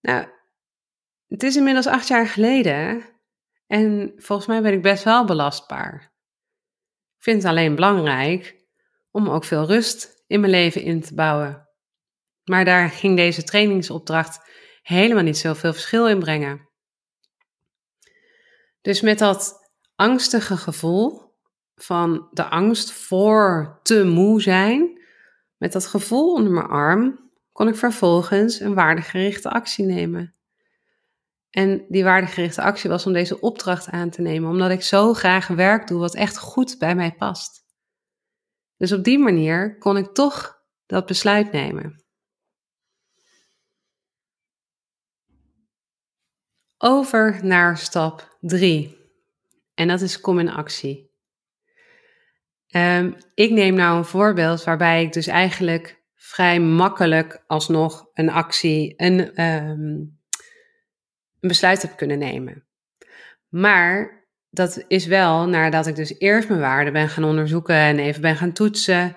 Nou, 0.00 0.26
het 1.28 1.42
is 1.42 1.56
inmiddels 1.56 1.86
acht 1.86 2.08
jaar 2.08 2.26
geleden 2.26 3.04
en 3.66 4.12
volgens 4.16 4.48
mij 4.48 4.62
ben 4.62 4.72
ik 4.72 4.82
best 4.82 5.04
wel 5.04 5.24
belastbaar. 5.24 6.12
Ik 7.16 7.22
vind 7.28 7.42
het 7.42 7.50
alleen 7.50 7.74
belangrijk 7.74 8.56
om 9.10 9.28
ook 9.28 9.44
veel 9.44 9.66
rust 9.66 10.24
in 10.26 10.40
mijn 10.40 10.52
leven 10.52 10.82
in 10.82 11.00
te 11.00 11.14
bouwen. 11.14 11.68
Maar 12.44 12.64
daar 12.64 12.88
ging 12.88 13.16
deze 13.16 13.42
trainingsopdracht 13.42 14.50
helemaal 14.82 15.22
niet 15.22 15.38
zoveel 15.38 15.72
verschil 15.72 16.08
in 16.08 16.18
brengen. 16.18 16.68
Dus 18.80 19.00
met 19.00 19.18
dat 19.18 19.61
angstige 20.02 20.56
gevoel 20.56 21.34
van 21.74 22.28
de 22.30 22.44
angst 22.44 22.92
voor 22.92 23.78
te 23.82 24.04
moe 24.04 24.42
zijn, 24.42 25.00
met 25.56 25.72
dat 25.72 25.86
gevoel 25.86 26.32
onder 26.32 26.52
mijn 26.52 26.66
arm, 26.66 27.30
kon 27.52 27.68
ik 27.68 27.76
vervolgens 27.76 28.60
een 28.60 28.74
waardegerichte 28.74 29.50
actie 29.50 29.84
nemen. 29.84 30.34
En 31.50 31.84
die 31.88 32.04
waardegerichte 32.04 32.62
actie 32.62 32.90
was 32.90 33.06
om 33.06 33.12
deze 33.12 33.40
opdracht 33.40 33.88
aan 33.88 34.10
te 34.10 34.22
nemen, 34.22 34.50
omdat 34.50 34.70
ik 34.70 34.82
zo 34.82 35.14
graag 35.14 35.46
werk 35.46 35.86
doe 35.88 35.98
wat 35.98 36.14
echt 36.14 36.38
goed 36.38 36.78
bij 36.78 36.94
mij 36.94 37.12
past. 37.12 37.64
Dus 38.76 38.92
op 38.92 39.04
die 39.04 39.18
manier 39.18 39.78
kon 39.78 39.96
ik 39.96 40.12
toch 40.12 40.62
dat 40.86 41.06
besluit 41.06 41.52
nemen. 41.52 42.02
over 46.84 47.38
naar 47.42 47.78
stap 47.78 48.36
3. 48.40 49.01
En 49.74 49.88
dat 49.88 50.00
is 50.00 50.20
kom 50.20 50.38
in 50.38 50.50
actie. 50.50 51.10
Um, 52.76 53.16
ik 53.34 53.50
neem 53.50 53.74
nou 53.74 53.98
een 53.98 54.04
voorbeeld 54.04 54.64
waarbij 54.64 55.02
ik 55.02 55.12
dus 55.12 55.26
eigenlijk 55.26 56.02
vrij 56.14 56.60
makkelijk 56.60 57.44
alsnog 57.46 58.10
een 58.14 58.30
actie, 58.30 58.94
een, 58.96 59.42
um, 59.44 60.20
een 61.40 61.48
besluit 61.48 61.82
heb 61.82 61.96
kunnen 61.96 62.18
nemen. 62.18 62.66
Maar 63.48 64.24
dat 64.50 64.84
is 64.88 65.06
wel 65.06 65.46
nadat 65.48 65.86
ik 65.86 65.96
dus 65.96 66.18
eerst 66.18 66.48
mijn 66.48 66.60
waarden 66.60 66.92
ben 66.92 67.08
gaan 67.08 67.24
onderzoeken 67.24 67.74
en 67.74 67.98
even 67.98 68.22
ben 68.22 68.36
gaan 68.36 68.52
toetsen. 68.52 69.16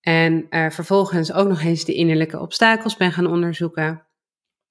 En 0.00 0.46
vervolgens 0.50 1.32
ook 1.32 1.48
nog 1.48 1.62
eens 1.62 1.84
de 1.84 1.94
innerlijke 1.94 2.40
obstakels 2.40 2.96
ben 2.96 3.12
gaan 3.12 3.26
onderzoeken. 3.26 4.06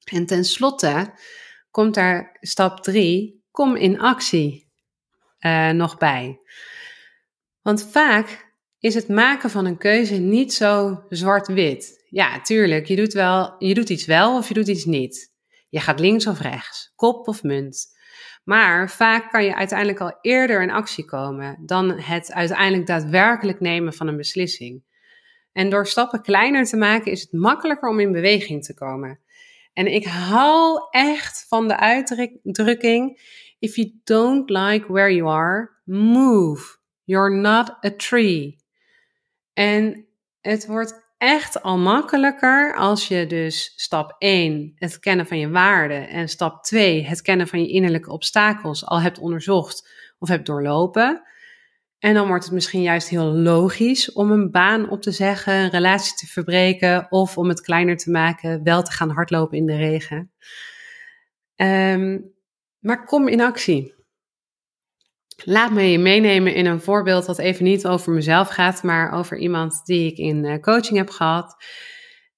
En 0.03 0.25
tenslotte 0.25 1.13
komt 1.71 1.93
daar 1.93 2.37
stap 2.39 2.83
3, 2.83 3.43
kom 3.51 3.75
in 3.75 3.99
actie, 3.99 4.68
uh, 5.39 5.69
nog 5.69 5.97
bij. 5.97 6.39
Want 7.61 7.87
vaak 7.91 8.53
is 8.79 8.93
het 8.93 9.07
maken 9.07 9.49
van 9.49 9.65
een 9.65 9.77
keuze 9.77 10.15
niet 10.15 10.53
zo 10.53 11.03
zwart-wit. 11.09 12.05
Ja, 12.09 12.41
tuurlijk, 12.41 12.85
je 12.85 12.95
doet, 12.95 13.13
wel, 13.13 13.55
je 13.59 13.73
doet 13.73 13.89
iets 13.89 14.05
wel 14.05 14.37
of 14.37 14.47
je 14.47 14.53
doet 14.53 14.67
iets 14.67 14.85
niet. 14.85 15.33
Je 15.69 15.79
gaat 15.79 15.99
links 15.99 16.27
of 16.27 16.39
rechts, 16.39 16.93
kop 16.95 17.27
of 17.27 17.43
munt. 17.43 17.97
Maar 18.43 18.89
vaak 18.89 19.31
kan 19.31 19.43
je 19.43 19.55
uiteindelijk 19.55 19.99
al 19.99 20.17
eerder 20.21 20.61
in 20.61 20.71
actie 20.71 21.05
komen 21.05 21.57
dan 21.65 21.99
het 21.99 22.33
uiteindelijk 22.33 22.87
daadwerkelijk 22.87 23.59
nemen 23.59 23.93
van 23.93 24.07
een 24.07 24.17
beslissing. 24.17 24.83
En 25.51 25.69
door 25.69 25.87
stappen 25.87 26.21
kleiner 26.21 26.65
te 26.65 26.77
maken 26.77 27.11
is 27.11 27.21
het 27.21 27.31
makkelijker 27.31 27.89
om 27.89 27.99
in 27.99 28.11
beweging 28.11 28.63
te 28.63 28.73
komen. 28.73 29.19
En 29.73 29.93
ik 29.93 30.05
hou 30.05 30.87
echt 30.89 31.45
van 31.47 31.67
de 31.67 31.77
uitdrukking: 31.77 33.21
If 33.59 33.75
you 33.75 33.99
don't 34.03 34.49
like 34.49 34.85
where 34.87 35.13
you 35.13 35.29
are, 35.29 35.69
move. 35.85 36.77
You're 37.03 37.35
not 37.35 37.85
a 37.85 37.91
tree. 37.97 38.57
En 39.53 40.07
het 40.41 40.65
wordt 40.65 41.07
echt 41.17 41.61
al 41.61 41.77
makkelijker 41.77 42.75
als 42.75 43.07
je 43.07 43.25
dus 43.27 43.73
stap 43.75 44.15
1, 44.17 44.71
het 44.75 44.99
kennen 44.99 45.27
van 45.27 45.39
je 45.39 45.49
waarden, 45.49 46.09
en 46.09 46.27
stap 46.29 46.63
2, 46.63 47.05
het 47.05 47.21
kennen 47.21 47.47
van 47.47 47.61
je 47.61 47.67
innerlijke 47.67 48.11
obstakels, 48.11 48.85
al 48.85 49.01
hebt 49.01 49.19
onderzocht 49.19 49.89
of 50.19 50.29
hebt 50.29 50.45
doorlopen. 50.45 51.21
En 51.99 52.13
dan 52.13 52.27
wordt 52.27 52.43
het 52.43 52.53
misschien 52.53 52.81
juist 52.81 53.09
heel 53.09 53.25
logisch 53.25 54.11
om 54.11 54.31
een 54.31 54.51
baan 54.51 54.89
op 54.89 55.01
te 55.01 55.11
zeggen, 55.11 55.53
een 55.53 55.69
relatie 55.69 56.15
te 56.15 56.27
verbreken 56.27 57.07
of 57.09 57.37
om 57.37 57.49
het 57.49 57.61
kleiner 57.61 57.97
te 57.97 58.11
maken, 58.11 58.63
wel 58.63 58.83
te 58.83 58.91
gaan 58.91 59.09
hardlopen 59.09 59.57
in 59.57 59.65
de 59.65 59.75
regen. 59.75 60.31
Um, 61.55 62.33
maar 62.79 63.05
kom 63.05 63.27
in 63.27 63.41
actie. 63.41 63.97
Laat 65.43 65.71
me 65.71 65.81
je 65.81 65.99
meenemen 65.99 66.53
in 66.53 66.65
een 66.65 66.81
voorbeeld 66.81 67.25
dat 67.25 67.39
even 67.39 67.63
niet 67.63 67.85
over 67.85 68.13
mezelf 68.13 68.47
gaat, 68.47 68.83
maar 68.83 69.11
over 69.11 69.37
iemand 69.37 69.81
die 69.85 70.11
ik 70.11 70.17
in 70.17 70.45
eh, 70.45 70.59
coaching 70.59 70.97
heb 70.97 71.09
gehad. 71.09 71.63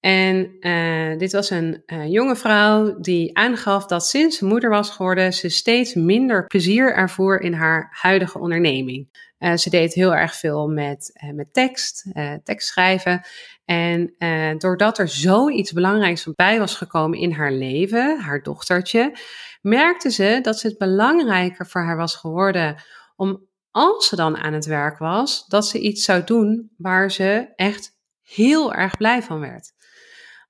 En 0.00 0.56
uh, 0.60 1.18
dit 1.18 1.32
was 1.32 1.50
een 1.50 1.82
uh, 1.86 2.06
jonge 2.06 2.36
vrouw 2.36 3.00
die 3.00 3.36
aangaf 3.36 3.86
dat 3.86 4.06
sinds 4.06 4.38
ze 4.38 4.44
moeder 4.44 4.70
was 4.70 4.90
geworden, 4.90 5.32
ze 5.32 5.48
steeds 5.48 5.94
minder 5.94 6.46
plezier 6.46 6.94
ervoer 6.94 7.40
in 7.40 7.52
haar 7.52 7.88
huidige 7.90 8.38
onderneming. 8.38 9.30
Ze 9.56 9.70
deed 9.70 9.94
heel 9.94 10.14
erg 10.14 10.34
veel 10.36 10.68
met, 10.68 11.20
met 11.34 11.52
tekst, 11.52 12.06
tekst 12.44 12.68
schrijven. 12.68 13.22
En 13.64 14.14
doordat 14.58 14.98
er 14.98 15.08
zoiets 15.08 15.72
belangrijks 15.72 16.28
bij 16.34 16.58
was 16.58 16.74
gekomen 16.74 17.18
in 17.18 17.32
haar 17.32 17.52
leven, 17.52 18.20
haar 18.20 18.42
dochtertje, 18.42 19.12
merkte 19.62 20.10
ze 20.10 20.38
dat 20.42 20.62
het 20.62 20.78
belangrijker 20.78 21.66
voor 21.66 21.80
haar 21.80 21.96
was 21.96 22.16
geworden 22.16 22.82
om 23.16 23.50
als 23.70 24.08
ze 24.08 24.16
dan 24.16 24.36
aan 24.36 24.52
het 24.52 24.66
werk 24.66 24.98
was, 24.98 25.46
dat 25.46 25.66
ze 25.66 25.80
iets 25.80 26.04
zou 26.04 26.24
doen 26.24 26.70
waar 26.76 27.10
ze 27.10 27.52
echt 27.56 27.96
heel 28.20 28.74
erg 28.74 28.96
blij 28.96 29.22
van 29.22 29.40
werd. 29.40 29.72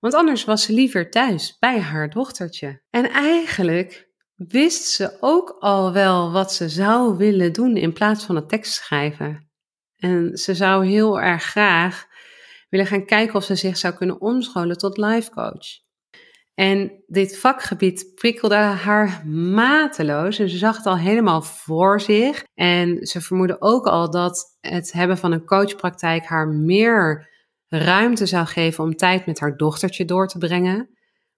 Want 0.00 0.14
anders 0.14 0.44
was 0.44 0.62
ze 0.62 0.72
liever 0.72 1.10
thuis 1.10 1.56
bij 1.58 1.80
haar 1.80 2.10
dochtertje. 2.10 2.82
En 2.90 3.10
eigenlijk 3.10 4.08
wist 4.34 4.84
ze 4.84 5.16
ook 5.20 5.56
al 5.58 5.92
wel 5.92 6.32
wat 6.32 6.52
ze 6.52 6.68
zou 6.68 7.16
willen 7.16 7.52
doen 7.52 7.76
in 7.76 7.92
plaats 7.92 8.24
van 8.24 8.36
het 8.36 8.48
tekst 8.48 8.72
schrijven. 8.72 9.50
En 9.96 10.36
ze 10.36 10.54
zou 10.54 10.86
heel 10.86 11.20
erg 11.20 11.42
graag 11.42 12.06
willen 12.68 12.86
gaan 12.86 13.06
kijken 13.06 13.34
of 13.34 13.44
ze 13.44 13.54
zich 13.54 13.76
zou 13.76 13.94
kunnen 13.94 14.20
omscholen 14.20 14.78
tot 14.78 14.96
life 14.96 15.30
coach. 15.30 15.80
En 16.54 17.02
dit 17.06 17.38
vakgebied 17.38 18.12
prikkelde 18.14 18.54
haar 18.54 19.26
mateloos. 19.26 20.38
En 20.38 20.48
ze 20.48 20.56
zag 20.56 20.76
het 20.76 20.86
al 20.86 20.98
helemaal 20.98 21.42
voor 21.42 22.00
zich. 22.00 22.44
En 22.54 23.06
ze 23.06 23.20
vermoedde 23.20 23.60
ook 23.60 23.86
al 23.86 24.10
dat 24.10 24.56
het 24.60 24.92
hebben 24.92 25.18
van 25.18 25.32
een 25.32 25.44
coachpraktijk 25.44 26.24
haar 26.24 26.48
meer 26.48 27.30
ruimte 27.68 28.26
zou 28.26 28.46
geven 28.46 28.84
om 28.84 28.96
tijd 28.96 29.26
met 29.26 29.40
haar 29.40 29.56
dochtertje 29.56 30.04
door 30.04 30.28
te 30.28 30.38
brengen. 30.38 30.90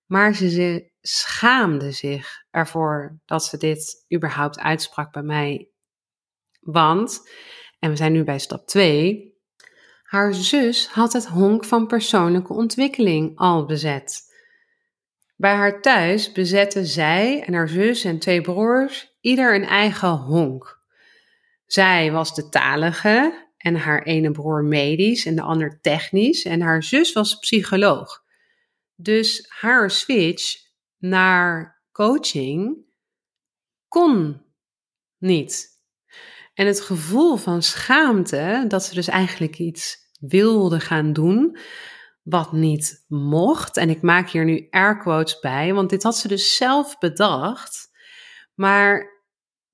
Maar 0.06 0.34
ze, 0.34 0.92
schaamde 1.06 1.92
zich 1.92 2.44
ervoor 2.50 3.18
dat 3.24 3.44
ze 3.44 3.56
dit 3.56 4.06
überhaupt 4.14 4.58
uitsprak 4.58 5.12
bij 5.12 5.22
mij. 5.22 5.70
Want, 6.60 7.30
en 7.78 7.90
we 7.90 7.96
zijn 7.96 8.12
nu 8.12 8.24
bij 8.24 8.38
stap 8.38 8.66
2, 8.66 9.34
haar 10.02 10.34
zus 10.34 10.88
had 10.88 11.12
het 11.12 11.26
honk 11.26 11.64
van 11.64 11.86
persoonlijke 11.86 12.52
ontwikkeling 12.52 13.38
al 13.38 13.66
bezet. 13.66 14.33
Bij 15.36 15.54
haar 15.54 15.80
thuis 15.80 16.32
bezetten 16.32 16.86
zij 16.86 17.42
en 17.42 17.54
haar 17.54 17.68
zus 17.68 18.04
en 18.04 18.18
twee 18.18 18.40
broers 18.40 19.16
ieder 19.20 19.54
een 19.54 19.64
eigen 19.64 20.08
honk. 20.08 20.82
Zij 21.66 22.12
was 22.12 22.34
de 22.34 22.48
talige 22.48 23.48
en 23.56 23.76
haar 23.76 24.02
ene 24.02 24.30
broer 24.30 24.64
medisch 24.64 25.26
en 25.26 25.36
de 25.36 25.42
ander 25.42 25.80
technisch 25.80 26.44
en 26.44 26.60
haar 26.60 26.82
zus 26.82 27.12
was 27.12 27.38
psycholoog. 27.38 28.22
Dus 28.94 29.46
haar 29.48 29.90
switch 29.90 30.56
naar 30.98 31.82
coaching 31.92 32.76
kon 33.88 34.42
niet. 35.18 35.72
En 36.54 36.66
het 36.66 36.80
gevoel 36.80 37.36
van 37.36 37.62
schaamte 37.62 38.64
dat 38.68 38.84
ze 38.84 38.94
dus 38.94 39.08
eigenlijk 39.08 39.58
iets 39.58 39.96
wilde 40.20 40.80
gaan 40.80 41.12
doen, 41.12 41.58
wat 42.24 42.52
niet 42.52 43.04
mocht. 43.08 43.76
En 43.76 43.90
ik 43.90 44.02
maak 44.02 44.28
hier 44.28 44.44
nu 44.44 44.66
air 44.70 44.98
quotes 44.98 45.38
bij, 45.38 45.74
want 45.74 45.90
dit 45.90 46.02
had 46.02 46.16
ze 46.16 46.28
dus 46.28 46.56
zelf 46.56 46.98
bedacht. 46.98 47.90
Maar 48.54 49.12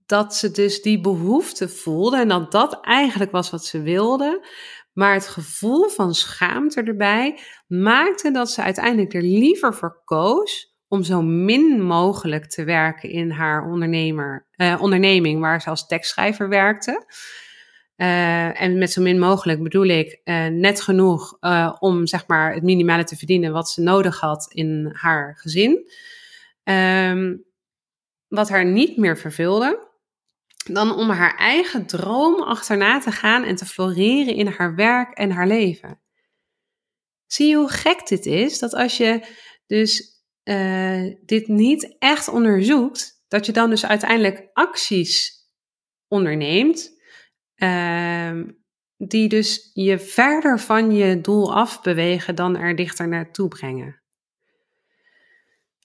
dat 0.06 0.34
ze 0.34 0.50
dus 0.50 0.82
die 0.82 1.00
behoefte 1.00 1.68
voelde 1.68 2.16
en 2.16 2.28
dat 2.28 2.52
dat 2.52 2.80
eigenlijk 2.80 3.30
was 3.30 3.50
wat 3.50 3.64
ze 3.64 3.82
wilde. 3.82 4.46
Maar 4.92 5.14
het 5.14 5.28
gevoel 5.28 5.88
van 5.88 6.14
schaamte 6.14 6.82
erbij 6.82 7.40
maakte 7.66 8.30
dat 8.30 8.50
ze 8.50 8.62
uiteindelijk 8.62 9.14
er 9.14 9.22
liever 9.22 9.74
voor 9.74 10.02
koos 10.04 10.74
om 10.88 11.02
zo 11.02 11.22
min 11.22 11.82
mogelijk 11.82 12.46
te 12.46 12.64
werken 12.64 13.10
in 13.10 13.30
haar 13.30 13.70
ondernemer, 13.70 14.48
eh, 14.50 14.78
onderneming 14.80 15.40
waar 15.40 15.60
ze 15.60 15.70
als 15.70 15.86
tekstschrijver 15.86 16.48
werkte. 16.48 17.04
Uh, 18.00 18.62
en 18.62 18.78
met 18.78 18.92
zo 18.92 19.02
min 19.02 19.18
mogelijk 19.18 19.62
bedoel 19.62 19.84
ik 19.84 20.20
uh, 20.24 20.46
net 20.46 20.80
genoeg 20.80 21.36
uh, 21.40 21.76
om 21.78 22.06
zeg 22.06 22.26
maar 22.26 22.54
het 22.54 22.62
minimale 22.62 23.04
te 23.04 23.16
verdienen 23.16 23.52
wat 23.52 23.70
ze 23.70 23.80
nodig 23.80 24.20
had 24.20 24.50
in 24.52 24.90
haar 24.92 25.36
gezin. 25.36 25.90
Um, 26.64 27.44
wat 28.28 28.48
haar 28.48 28.64
niet 28.64 28.96
meer 28.96 29.18
vervulde, 29.18 29.88
dan 30.64 30.94
om 30.94 31.10
haar 31.10 31.36
eigen 31.36 31.86
droom 31.86 32.42
achterna 32.42 33.00
te 33.00 33.12
gaan 33.12 33.44
en 33.44 33.56
te 33.56 33.66
floreren 33.66 34.34
in 34.34 34.46
haar 34.46 34.74
werk 34.74 35.18
en 35.18 35.30
haar 35.30 35.46
leven. 35.46 36.00
Zie 37.26 37.48
je 37.48 37.56
hoe 37.56 37.70
gek 37.70 38.06
dit 38.06 38.26
is? 38.26 38.58
Dat 38.58 38.74
als 38.74 38.96
je 38.96 39.26
dus 39.66 40.22
dit 41.24 41.48
niet 41.48 41.96
echt 41.98 42.28
onderzoekt, 42.28 43.24
dat 43.28 43.46
je 43.46 43.52
dan 43.52 43.70
dus 43.70 43.86
uiteindelijk 43.86 44.48
acties 44.52 45.32
onderneemt 46.08 46.98
Ehm, 47.60 48.44
die 48.96 49.28
dus 49.28 49.70
je 49.72 49.98
verder 49.98 50.60
van 50.60 50.92
je 50.92 51.20
doel 51.20 51.54
af 51.54 51.82
bewegen 51.82 52.34
dan 52.34 52.56
er 52.56 52.76
dichter 52.76 53.08
naartoe 53.08 53.48
brengen. 53.48 54.02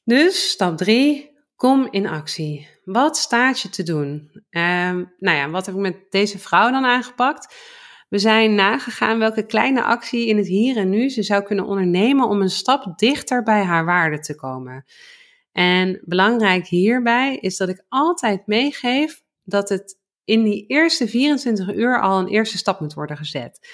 Dus 0.03 0.49
stap 0.49 0.77
3, 0.77 1.31
kom 1.55 1.87
in 1.91 2.07
actie. 2.07 2.67
Wat 2.83 3.17
staat 3.17 3.59
je 3.59 3.69
te 3.69 3.83
doen? 3.83 4.31
Um, 4.33 5.13
nou 5.17 5.37
ja, 5.37 5.49
wat 5.49 5.65
heb 5.65 5.75
ik 5.75 5.81
met 5.81 5.97
deze 6.09 6.39
vrouw 6.39 6.71
dan 6.71 6.85
aangepakt? 6.85 7.55
We 8.09 8.19
zijn 8.19 8.55
nagegaan 8.55 9.19
welke 9.19 9.45
kleine 9.45 9.83
actie 9.83 10.27
in 10.27 10.37
het 10.37 10.47
hier 10.47 10.77
en 10.77 10.89
nu 10.89 11.09
ze 11.09 11.23
zou 11.23 11.43
kunnen 11.43 11.65
ondernemen 11.65 12.27
om 12.27 12.41
een 12.41 12.49
stap 12.49 12.97
dichter 12.97 13.43
bij 13.43 13.63
haar 13.63 13.85
waarde 13.85 14.19
te 14.19 14.35
komen. 14.35 14.85
En 15.51 16.01
belangrijk 16.05 16.67
hierbij 16.67 17.37
is 17.37 17.57
dat 17.57 17.69
ik 17.69 17.85
altijd 17.89 18.47
meegeef 18.47 19.23
dat 19.43 19.69
het 19.69 20.03
in 20.25 20.43
die 20.43 20.65
eerste 20.67 21.07
24 21.07 21.73
uur 21.73 22.01
al 22.01 22.19
een 22.19 22.27
eerste 22.27 22.57
stap 22.57 22.79
moet 22.79 22.93
worden 22.93 23.17
gezet. 23.17 23.67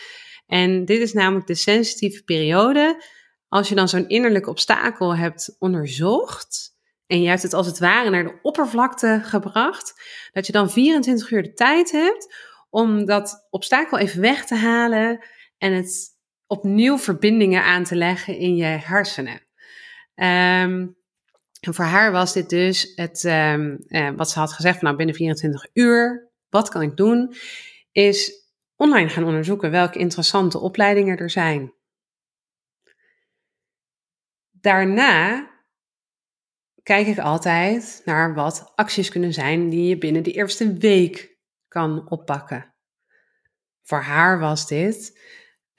En 0.48 0.86
dit 0.86 1.00
is 1.00 1.14
namelijk 1.14 1.48
de 1.48 1.56
sensitieve 1.56 2.24
periode. 2.24 3.04
Als 3.48 3.70
je 3.70 3.76
dan 3.76 3.90
zo'n 3.90 4.08
innerlijk 4.08 4.48
obstakel 4.48 5.16
hebt 5.16 5.56
onderzocht 5.60 6.80
en 7.08 7.22
je 7.22 7.28
hebt 7.28 7.42
het 7.42 7.54
als 7.54 7.68
het 7.68 7.80
ware 7.80 8.10
naar 8.10 8.24
de 8.24 8.40
oppervlakte 8.42 9.22
gebracht, 9.24 9.94
dat 10.32 10.46
je 10.46 10.52
dan 10.52 10.70
24 10.72 11.32
uur 11.32 11.44
de 11.44 11.54
tijd 11.54 11.92
hebt 11.92 12.36
om 12.70 13.06
dat 13.06 13.48
obstakel 13.50 13.98
even 13.98 14.22
weg 14.22 14.46
te 14.46 14.56
halen 14.56 15.26
en 15.58 15.74
het 15.74 16.10
opnieuw 16.48 16.98
verbindingen 16.98 17.64
aan 17.64 17.84
te 17.84 17.96
leggen 17.96 18.38
in 18.38 18.56
je 18.56 18.64
hersenen. 18.64 19.42
Ehm, 20.16 20.88
en 21.60 21.74
voor 21.74 21.86
haar 21.86 22.12
was 22.12 22.34
dit 22.34 22.50
dus 22.50 22.92
het, 22.96 23.24
um, 23.24 24.16
wat 24.16 24.30
ze 24.30 24.40
had 24.40 24.54
gezegd, 24.54 24.76
van, 24.76 24.84
nou 24.84 24.98
binnen 24.98 25.16
24 25.16 25.68
uur 25.74 26.31
wat 26.52 26.70
kan 26.70 26.82
ik 26.82 26.98
doen? 26.98 27.36
Is 27.92 28.50
online 28.76 29.10
gaan 29.10 29.24
onderzoeken 29.24 29.72
welke 29.72 30.00
interessante 30.00 30.60
opleidingen 30.60 31.18
er 31.18 31.30
zijn. 31.30 31.74
Daarna 34.52 35.50
kijk 36.84 37.08
ik 37.08 37.20
altijd 37.20 38.02
naar 38.06 38.34
wat 38.34 38.72
acties 38.76 39.10
kunnen 39.10 39.34
zijn 39.34 39.70
die 39.70 39.88
je 39.88 39.98
binnen 39.98 40.24
de 40.24 40.32
eerste 40.32 40.74
week 40.74 41.38
kan 41.68 42.10
oppakken. 42.10 42.76
Voor 43.82 44.02
haar 44.02 44.40
was 44.40 44.68
dit 44.68 45.20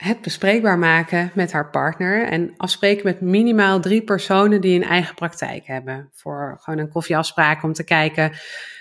het 0.03 0.21
bespreekbaar 0.21 0.79
maken 0.79 1.31
met 1.33 1.51
haar 1.51 1.69
partner 1.69 2.27
en 2.27 2.53
afspreken 2.57 3.05
met 3.05 3.21
minimaal 3.21 3.79
drie 3.79 4.03
personen 4.03 4.61
die 4.61 4.75
een 4.75 4.87
eigen 4.87 5.15
praktijk 5.15 5.65
hebben. 5.65 6.09
Voor 6.11 6.57
gewoon 6.59 6.79
een 6.79 6.89
koffieafspraak 6.89 7.63
om 7.63 7.73
te 7.73 7.83
kijken 7.83 8.31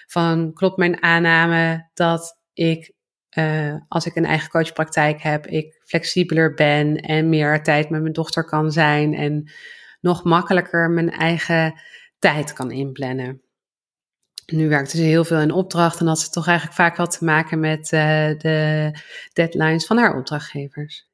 van 0.06 0.52
klopt 0.52 0.76
mijn 0.76 1.02
aanname 1.02 1.90
dat 1.94 2.40
ik 2.52 2.92
uh, 3.38 3.74
als 3.88 4.06
ik 4.06 4.16
een 4.16 4.24
eigen 4.24 4.48
coachpraktijk 4.48 5.22
heb, 5.22 5.46
ik 5.46 5.80
flexibeler 5.84 6.54
ben 6.54 6.96
en 6.96 7.28
meer 7.28 7.62
tijd 7.62 7.90
met 7.90 8.00
mijn 8.00 8.12
dochter 8.12 8.44
kan 8.44 8.72
zijn 8.72 9.14
en 9.14 9.50
nog 10.00 10.24
makkelijker 10.24 10.90
mijn 10.90 11.10
eigen 11.10 11.80
tijd 12.18 12.52
kan 12.52 12.70
inplannen. 12.70 13.42
Nu 14.52 14.68
werkte 14.68 14.96
ze 14.96 15.02
heel 15.02 15.24
veel 15.24 15.40
in 15.40 15.52
opdracht 15.52 16.00
en 16.00 16.06
had 16.06 16.20
ze 16.20 16.30
toch 16.30 16.46
eigenlijk 16.46 16.76
vaak 16.76 16.96
wat 16.96 17.18
te 17.18 17.24
maken 17.24 17.60
met 17.60 17.92
uh, 17.92 18.00
de 18.38 18.90
deadlines 19.32 19.86
van 19.86 19.98
haar 19.98 20.16
opdrachtgevers. 20.16 21.10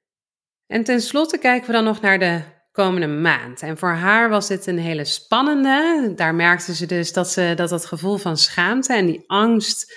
En 0.68 0.84
tenslotte 0.84 1.38
kijken 1.38 1.66
we 1.66 1.72
dan 1.72 1.84
nog 1.84 2.00
naar 2.00 2.18
de 2.18 2.40
komende 2.72 3.06
maand. 3.06 3.62
En 3.62 3.78
voor 3.78 3.92
haar 3.92 4.28
was 4.28 4.48
dit 4.48 4.66
een 4.66 4.78
hele 4.78 5.04
spannende. 5.04 6.12
Daar 6.16 6.34
merkte 6.34 6.74
ze 6.74 6.86
dus 6.86 7.12
dat 7.12 7.30
ze 7.30 7.52
dat, 7.56 7.68
dat 7.68 7.86
gevoel 7.86 8.16
van 8.16 8.36
schaamte 8.36 8.94
en 8.94 9.06
die 9.06 9.24
angst 9.26 9.94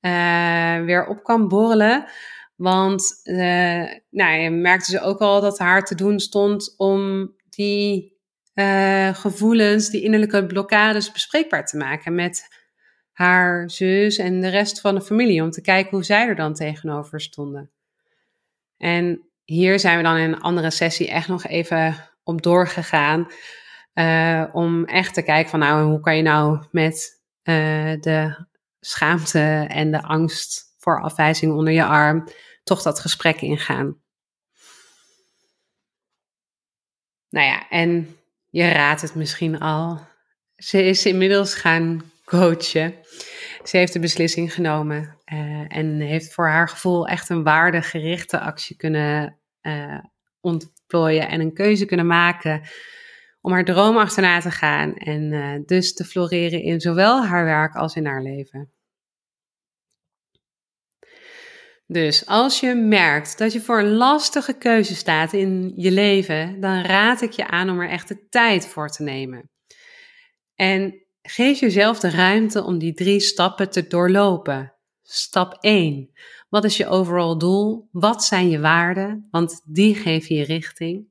uh, 0.00 0.80
weer 0.84 1.06
op 1.06 1.22
kan 1.22 1.48
borrelen. 1.48 2.06
Want 2.56 3.20
uh, 3.24 3.84
nou, 4.10 4.50
merkte 4.50 4.90
ze 4.90 5.00
ook 5.00 5.20
al 5.20 5.40
dat 5.40 5.58
haar 5.58 5.84
te 5.84 5.94
doen 5.94 6.20
stond 6.20 6.74
om 6.76 7.32
die 7.48 8.18
uh, 8.54 9.14
gevoelens, 9.14 9.88
die 9.88 10.02
innerlijke 10.02 10.46
blokkades 10.46 11.12
bespreekbaar 11.12 11.66
te 11.66 11.76
maken 11.76 12.14
met 12.14 12.48
haar 13.12 13.70
zus 13.70 14.18
en 14.18 14.40
de 14.40 14.48
rest 14.48 14.80
van 14.80 14.94
de 14.94 15.00
familie. 15.00 15.42
Om 15.42 15.50
te 15.50 15.60
kijken 15.60 15.90
hoe 15.90 16.04
zij 16.04 16.26
er 16.26 16.36
dan 16.36 16.54
tegenover 16.54 17.20
stonden. 17.20 17.70
En 18.76 19.28
hier 19.44 19.78
zijn 19.78 19.96
we 19.96 20.02
dan 20.02 20.16
in 20.16 20.32
een 20.32 20.40
andere 20.40 20.70
sessie 20.70 21.08
echt 21.08 21.28
nog 21.28 21.46
even 21.46 21.96
op 22.22 22.42
doorgegaan. 22.42 23.26
Uh, 23.94 24.44
om 24.52 24.84
echt 24.84 25.14
te 25.14 25.22
kijken 25.22 25.50
van 25.50 25.58
nou, 25.58 25.84
hoe 25.84 26.00
kan 26.00 26.16
je 26.16 26.22
nou 26.22 26.64
met 26.70 27.22
uh, 27.42 28.00
de 28.00 28.46
schaamte 28.80 29.66
en 29.68 29.90
de 29.90 30.02
angst 30.02 30.74
voor 30.78 31.02
afwijzing 31.02 31.52
onder 31.52 31.72
je 31.72 31.84
arm 31.84 32.28
toch 32.64 32.82
dat 32.82 33.00
gesprek 33.00 33.40
ingaan. 33.40 34.02
Nou 37.28 37.46
ja, 37.46 37.68
en 37.68 38.16
je 38.50 38.68
raadt 38.68 39.00
het 39.00 39.14
misschien 39.14 39.60
al. 39.60 40.00
Ze 40.56 40.82
is 40.82 41.06
inmiddels 41.06 41.54
gaan 41.54 42.12
coachen. 42.24 42.94
Ze 43.64 43.76
heeft 43.76 43.92
de 43.92 43.98
beslissing 43.98 44.54
genomen 44.54 45.18
uh, 45.32 45.76
en 45.76 46.00
heeft 46.00 46.32
voor 46.32 46.48
haar 46.48 46.68
gevoel 46.68 47.08
echt 47.08 47.28
een 47.28 47.42
waardegerichte 47.42 48.40
actie 48.40 48.76
kunnen 48.76 49.38
uh, 49.62 49.98
ontplooien 50.40 51.28
en 51.28 51.40
een 51.40 51.54
keuze 51.54 51.84
kunnen 51.84 52.06
maken 52.06 52.62
om 53.40 53.52
haar 53.52 53.64
droom 53.64 53.96
achterna 53.96 54.40
te 54.40 54.50
gaan 54.50 54.94
en 54.94 55.32
uh, 55.32 55.58
dus 55.66 55.94
te 55.94 56.04
floreren 56.04 56.62
in 56.62 56.80
zowel 56.80 57.26
haar 57.26 57.44
werk 57.44 57.74
als 57.74 57.94
in 57.94 58.06
haar 58.06 58.22
leven. 58.22 58.72
Dus 61.86 62.26
als 62.26 62.60
je 62.60 62.74
merkt 62.74 63.38
dat 63.38 63.52
je 63.52 63.60
voor 63.60 63.78
een 63.78 63.92
lastige 63.92 64.58
keuze 64.58 64.94
staat 64.94 65.32
in 65.32 65.72
je 65.76 65.90
leven, 65.90 66.60
dan 66.60 66.82
raad 66.82 67.20
ik 67.20 67.30
je 67.30 67.46
aan 67.46 67.70
om 67.70 67.80
er 67.80 67.88
echt 67.88 68.08
de 68.08 68.28
tijd 68.28 68.66
voor 68.66 68.88
te 68.88 69.02
nemen. 69.02 69.50
En 70.54 71.03
geef 71.26 71.60
jezelf 71.60 72.00
de 72.00 72.10
ruimte 72.10 72.64
om 72.64 72.78
die 72.78 72.94
drie 72.94 73.20
stappen 73.20 73.70
te 73.70 73.86
doorlopen. 73.86 74.72
Stap 75.02 75.56
1. 75.60 76.10
Wat 76.48 76.64
is 76.64 76.76
je 76.76 76.88
overal 76.88 77.38
doel? 77.38 77.88
Wat 77.92 78.24
zijn 78.24 78.48
je 78.48 78.60
waarden? 78.60 79.28
Want 79.30 79.62
die 79.64 79.94
geven 79.94 80.34
je 80.36 80.44
richting. 80.44 81.06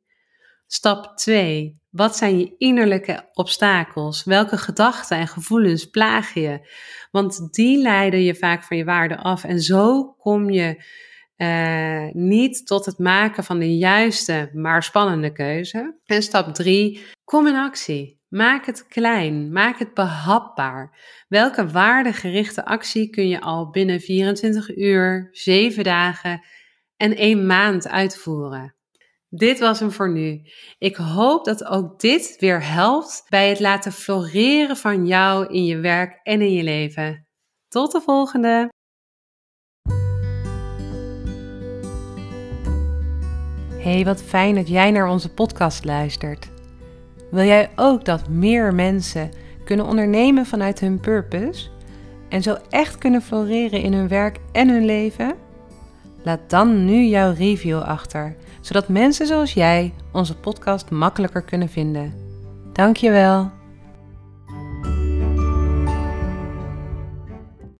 Stap 0.68 1.18
2. 1.18 1.82
Wat 1.90 2.18
zijn 2.18 2.40
je 2.40 2.56
innerlijke 2.58 3.30
obstakels? 3.34 4.24
Welke 4.24 4.58
gedachten 4.58 5.18
en 5.18 5.28
gevoelens 5.28 5.90
plagen 5.90 6.42
je? 6.42 6.70
Want 7.12 7.54
die 7.54 7.78
leiden 7.78 8.22
je 8.22 8.36
vaak 8.36 8.64
van 8.64 8.78
je 8.78 8.86
waarden 8.86 9.18
af. 9.18 9.44
En 9.44 9.62
zo 9.62 10.14
kom 10.14 10.50
je 10.50 10.84
uh, 11.38 12.12
niet 12.12 12.68
tot 12.68 12.86
het 12.86 12.98
maken 12.98 13.44
van 13.44 13.60
de 13.60 13.78
juiste, 13.78 14.50
maar 14.54 14.84
spannende 14.84 15.32
keuze. 15.32 16.00
En 16.06 16.24
stap 16.24 16.54
3. 16.54 17.02
Kom 17.24 17.48
in 17.48 17.56
actie. 17.56 18.22
Maak 18.34 18.66
het 18.66 18.88
klein, 18.88 19.52
maak 19.52 19.80
het 19.80 19.94
behapbaar. 19.94 20.98
Welke 21.28 21.68
waardegerichte 21.68 22.66
actie 22.66 23.10
kun 23.10 23.28
je 23.28 23.42
al 23.42 23.70
binnen 23.70 24.00
24 24.00 24.78
uur, 24.78 25.30
7 25.32 25.84
dagen 25.84 26.44
en 26.98 27.16
1 27.16 27.46
maand 27.46 27.88
uitvoeren? 27.88 28.76
Dit 29.30 29.60
was 29.60 29.80
hem 29.80 29.92
voor 29.92 30.12
nu. 30.12 30.42
Ik 30.78 30.96
hoop 30.96 31.46
dat 31.46 31.66
ook 31.66 32.00
dit 32.00 32.36
weer 32.40 32.68
helpt 32.68 33.26
bij 33.30 33.50
het 33.50 33.60
laten 33.60 33.92
floreren 33.92 34.78
van 34.78 35.06
jou 35.06 35.54
in 35.54 35.66
je 35.66 35.78
werk 35.78 36.20
en 36.24 36.42
in 36.42 36.52
je 36.52 36.64
leven. 36.64 37.28
Tot 37.68 37.92
de 37.92 38.02
volgende! 38.02 38.70
Hey, 43.78 44.04
wat 44.06 44.24
fijn 44.24 44.56
dat 44.56 44.68
jij 44.68 44.92
naar 44.92 45.08
onze 45.08 45.34
podcast 45.34 45.86
luistert. 45.86 46.53
Wil 47.34 47.44
jij 47.44 47.70
ook 47.76 48.06
dat 48.06 48.30
meer 48.30 48.74
mensen 48.74 49.30
kunnen 49.66 49.86
ondernemen 49.86 50.46
vanuit 50.46 50.80
hun 50.80 51.00
purpose 51.00 51.70
en 52.30 52.42
zo 52.42 52.58
echt 52.70 52.98
kunnen 52.98 53.22
floreren 53.22 53.82
in 53.82 53.94
hun 53.94 54.08
werk 54.08 54.40
en 54.52 54.70
hun 54.70 54.86
leven? 54.86 55.36
Laat 56.24 56.40
dan 56.48 56.86
nu 56.86 57.04
jouw 57.04 57.34
review 57.34 57.80
achter, 57.80 58.36
zodat 58.62 58.88
mensen 58.88 59.28
zoals 59.28 59.54
jij 59.54 59.94
onze 60.12 60.38
podcast 60.38 60.90
makkelijker 60.90 61.42
kunnen 61.42 61.70
vinden. 61.70 62.14
Dankjewel. 62.74 63.63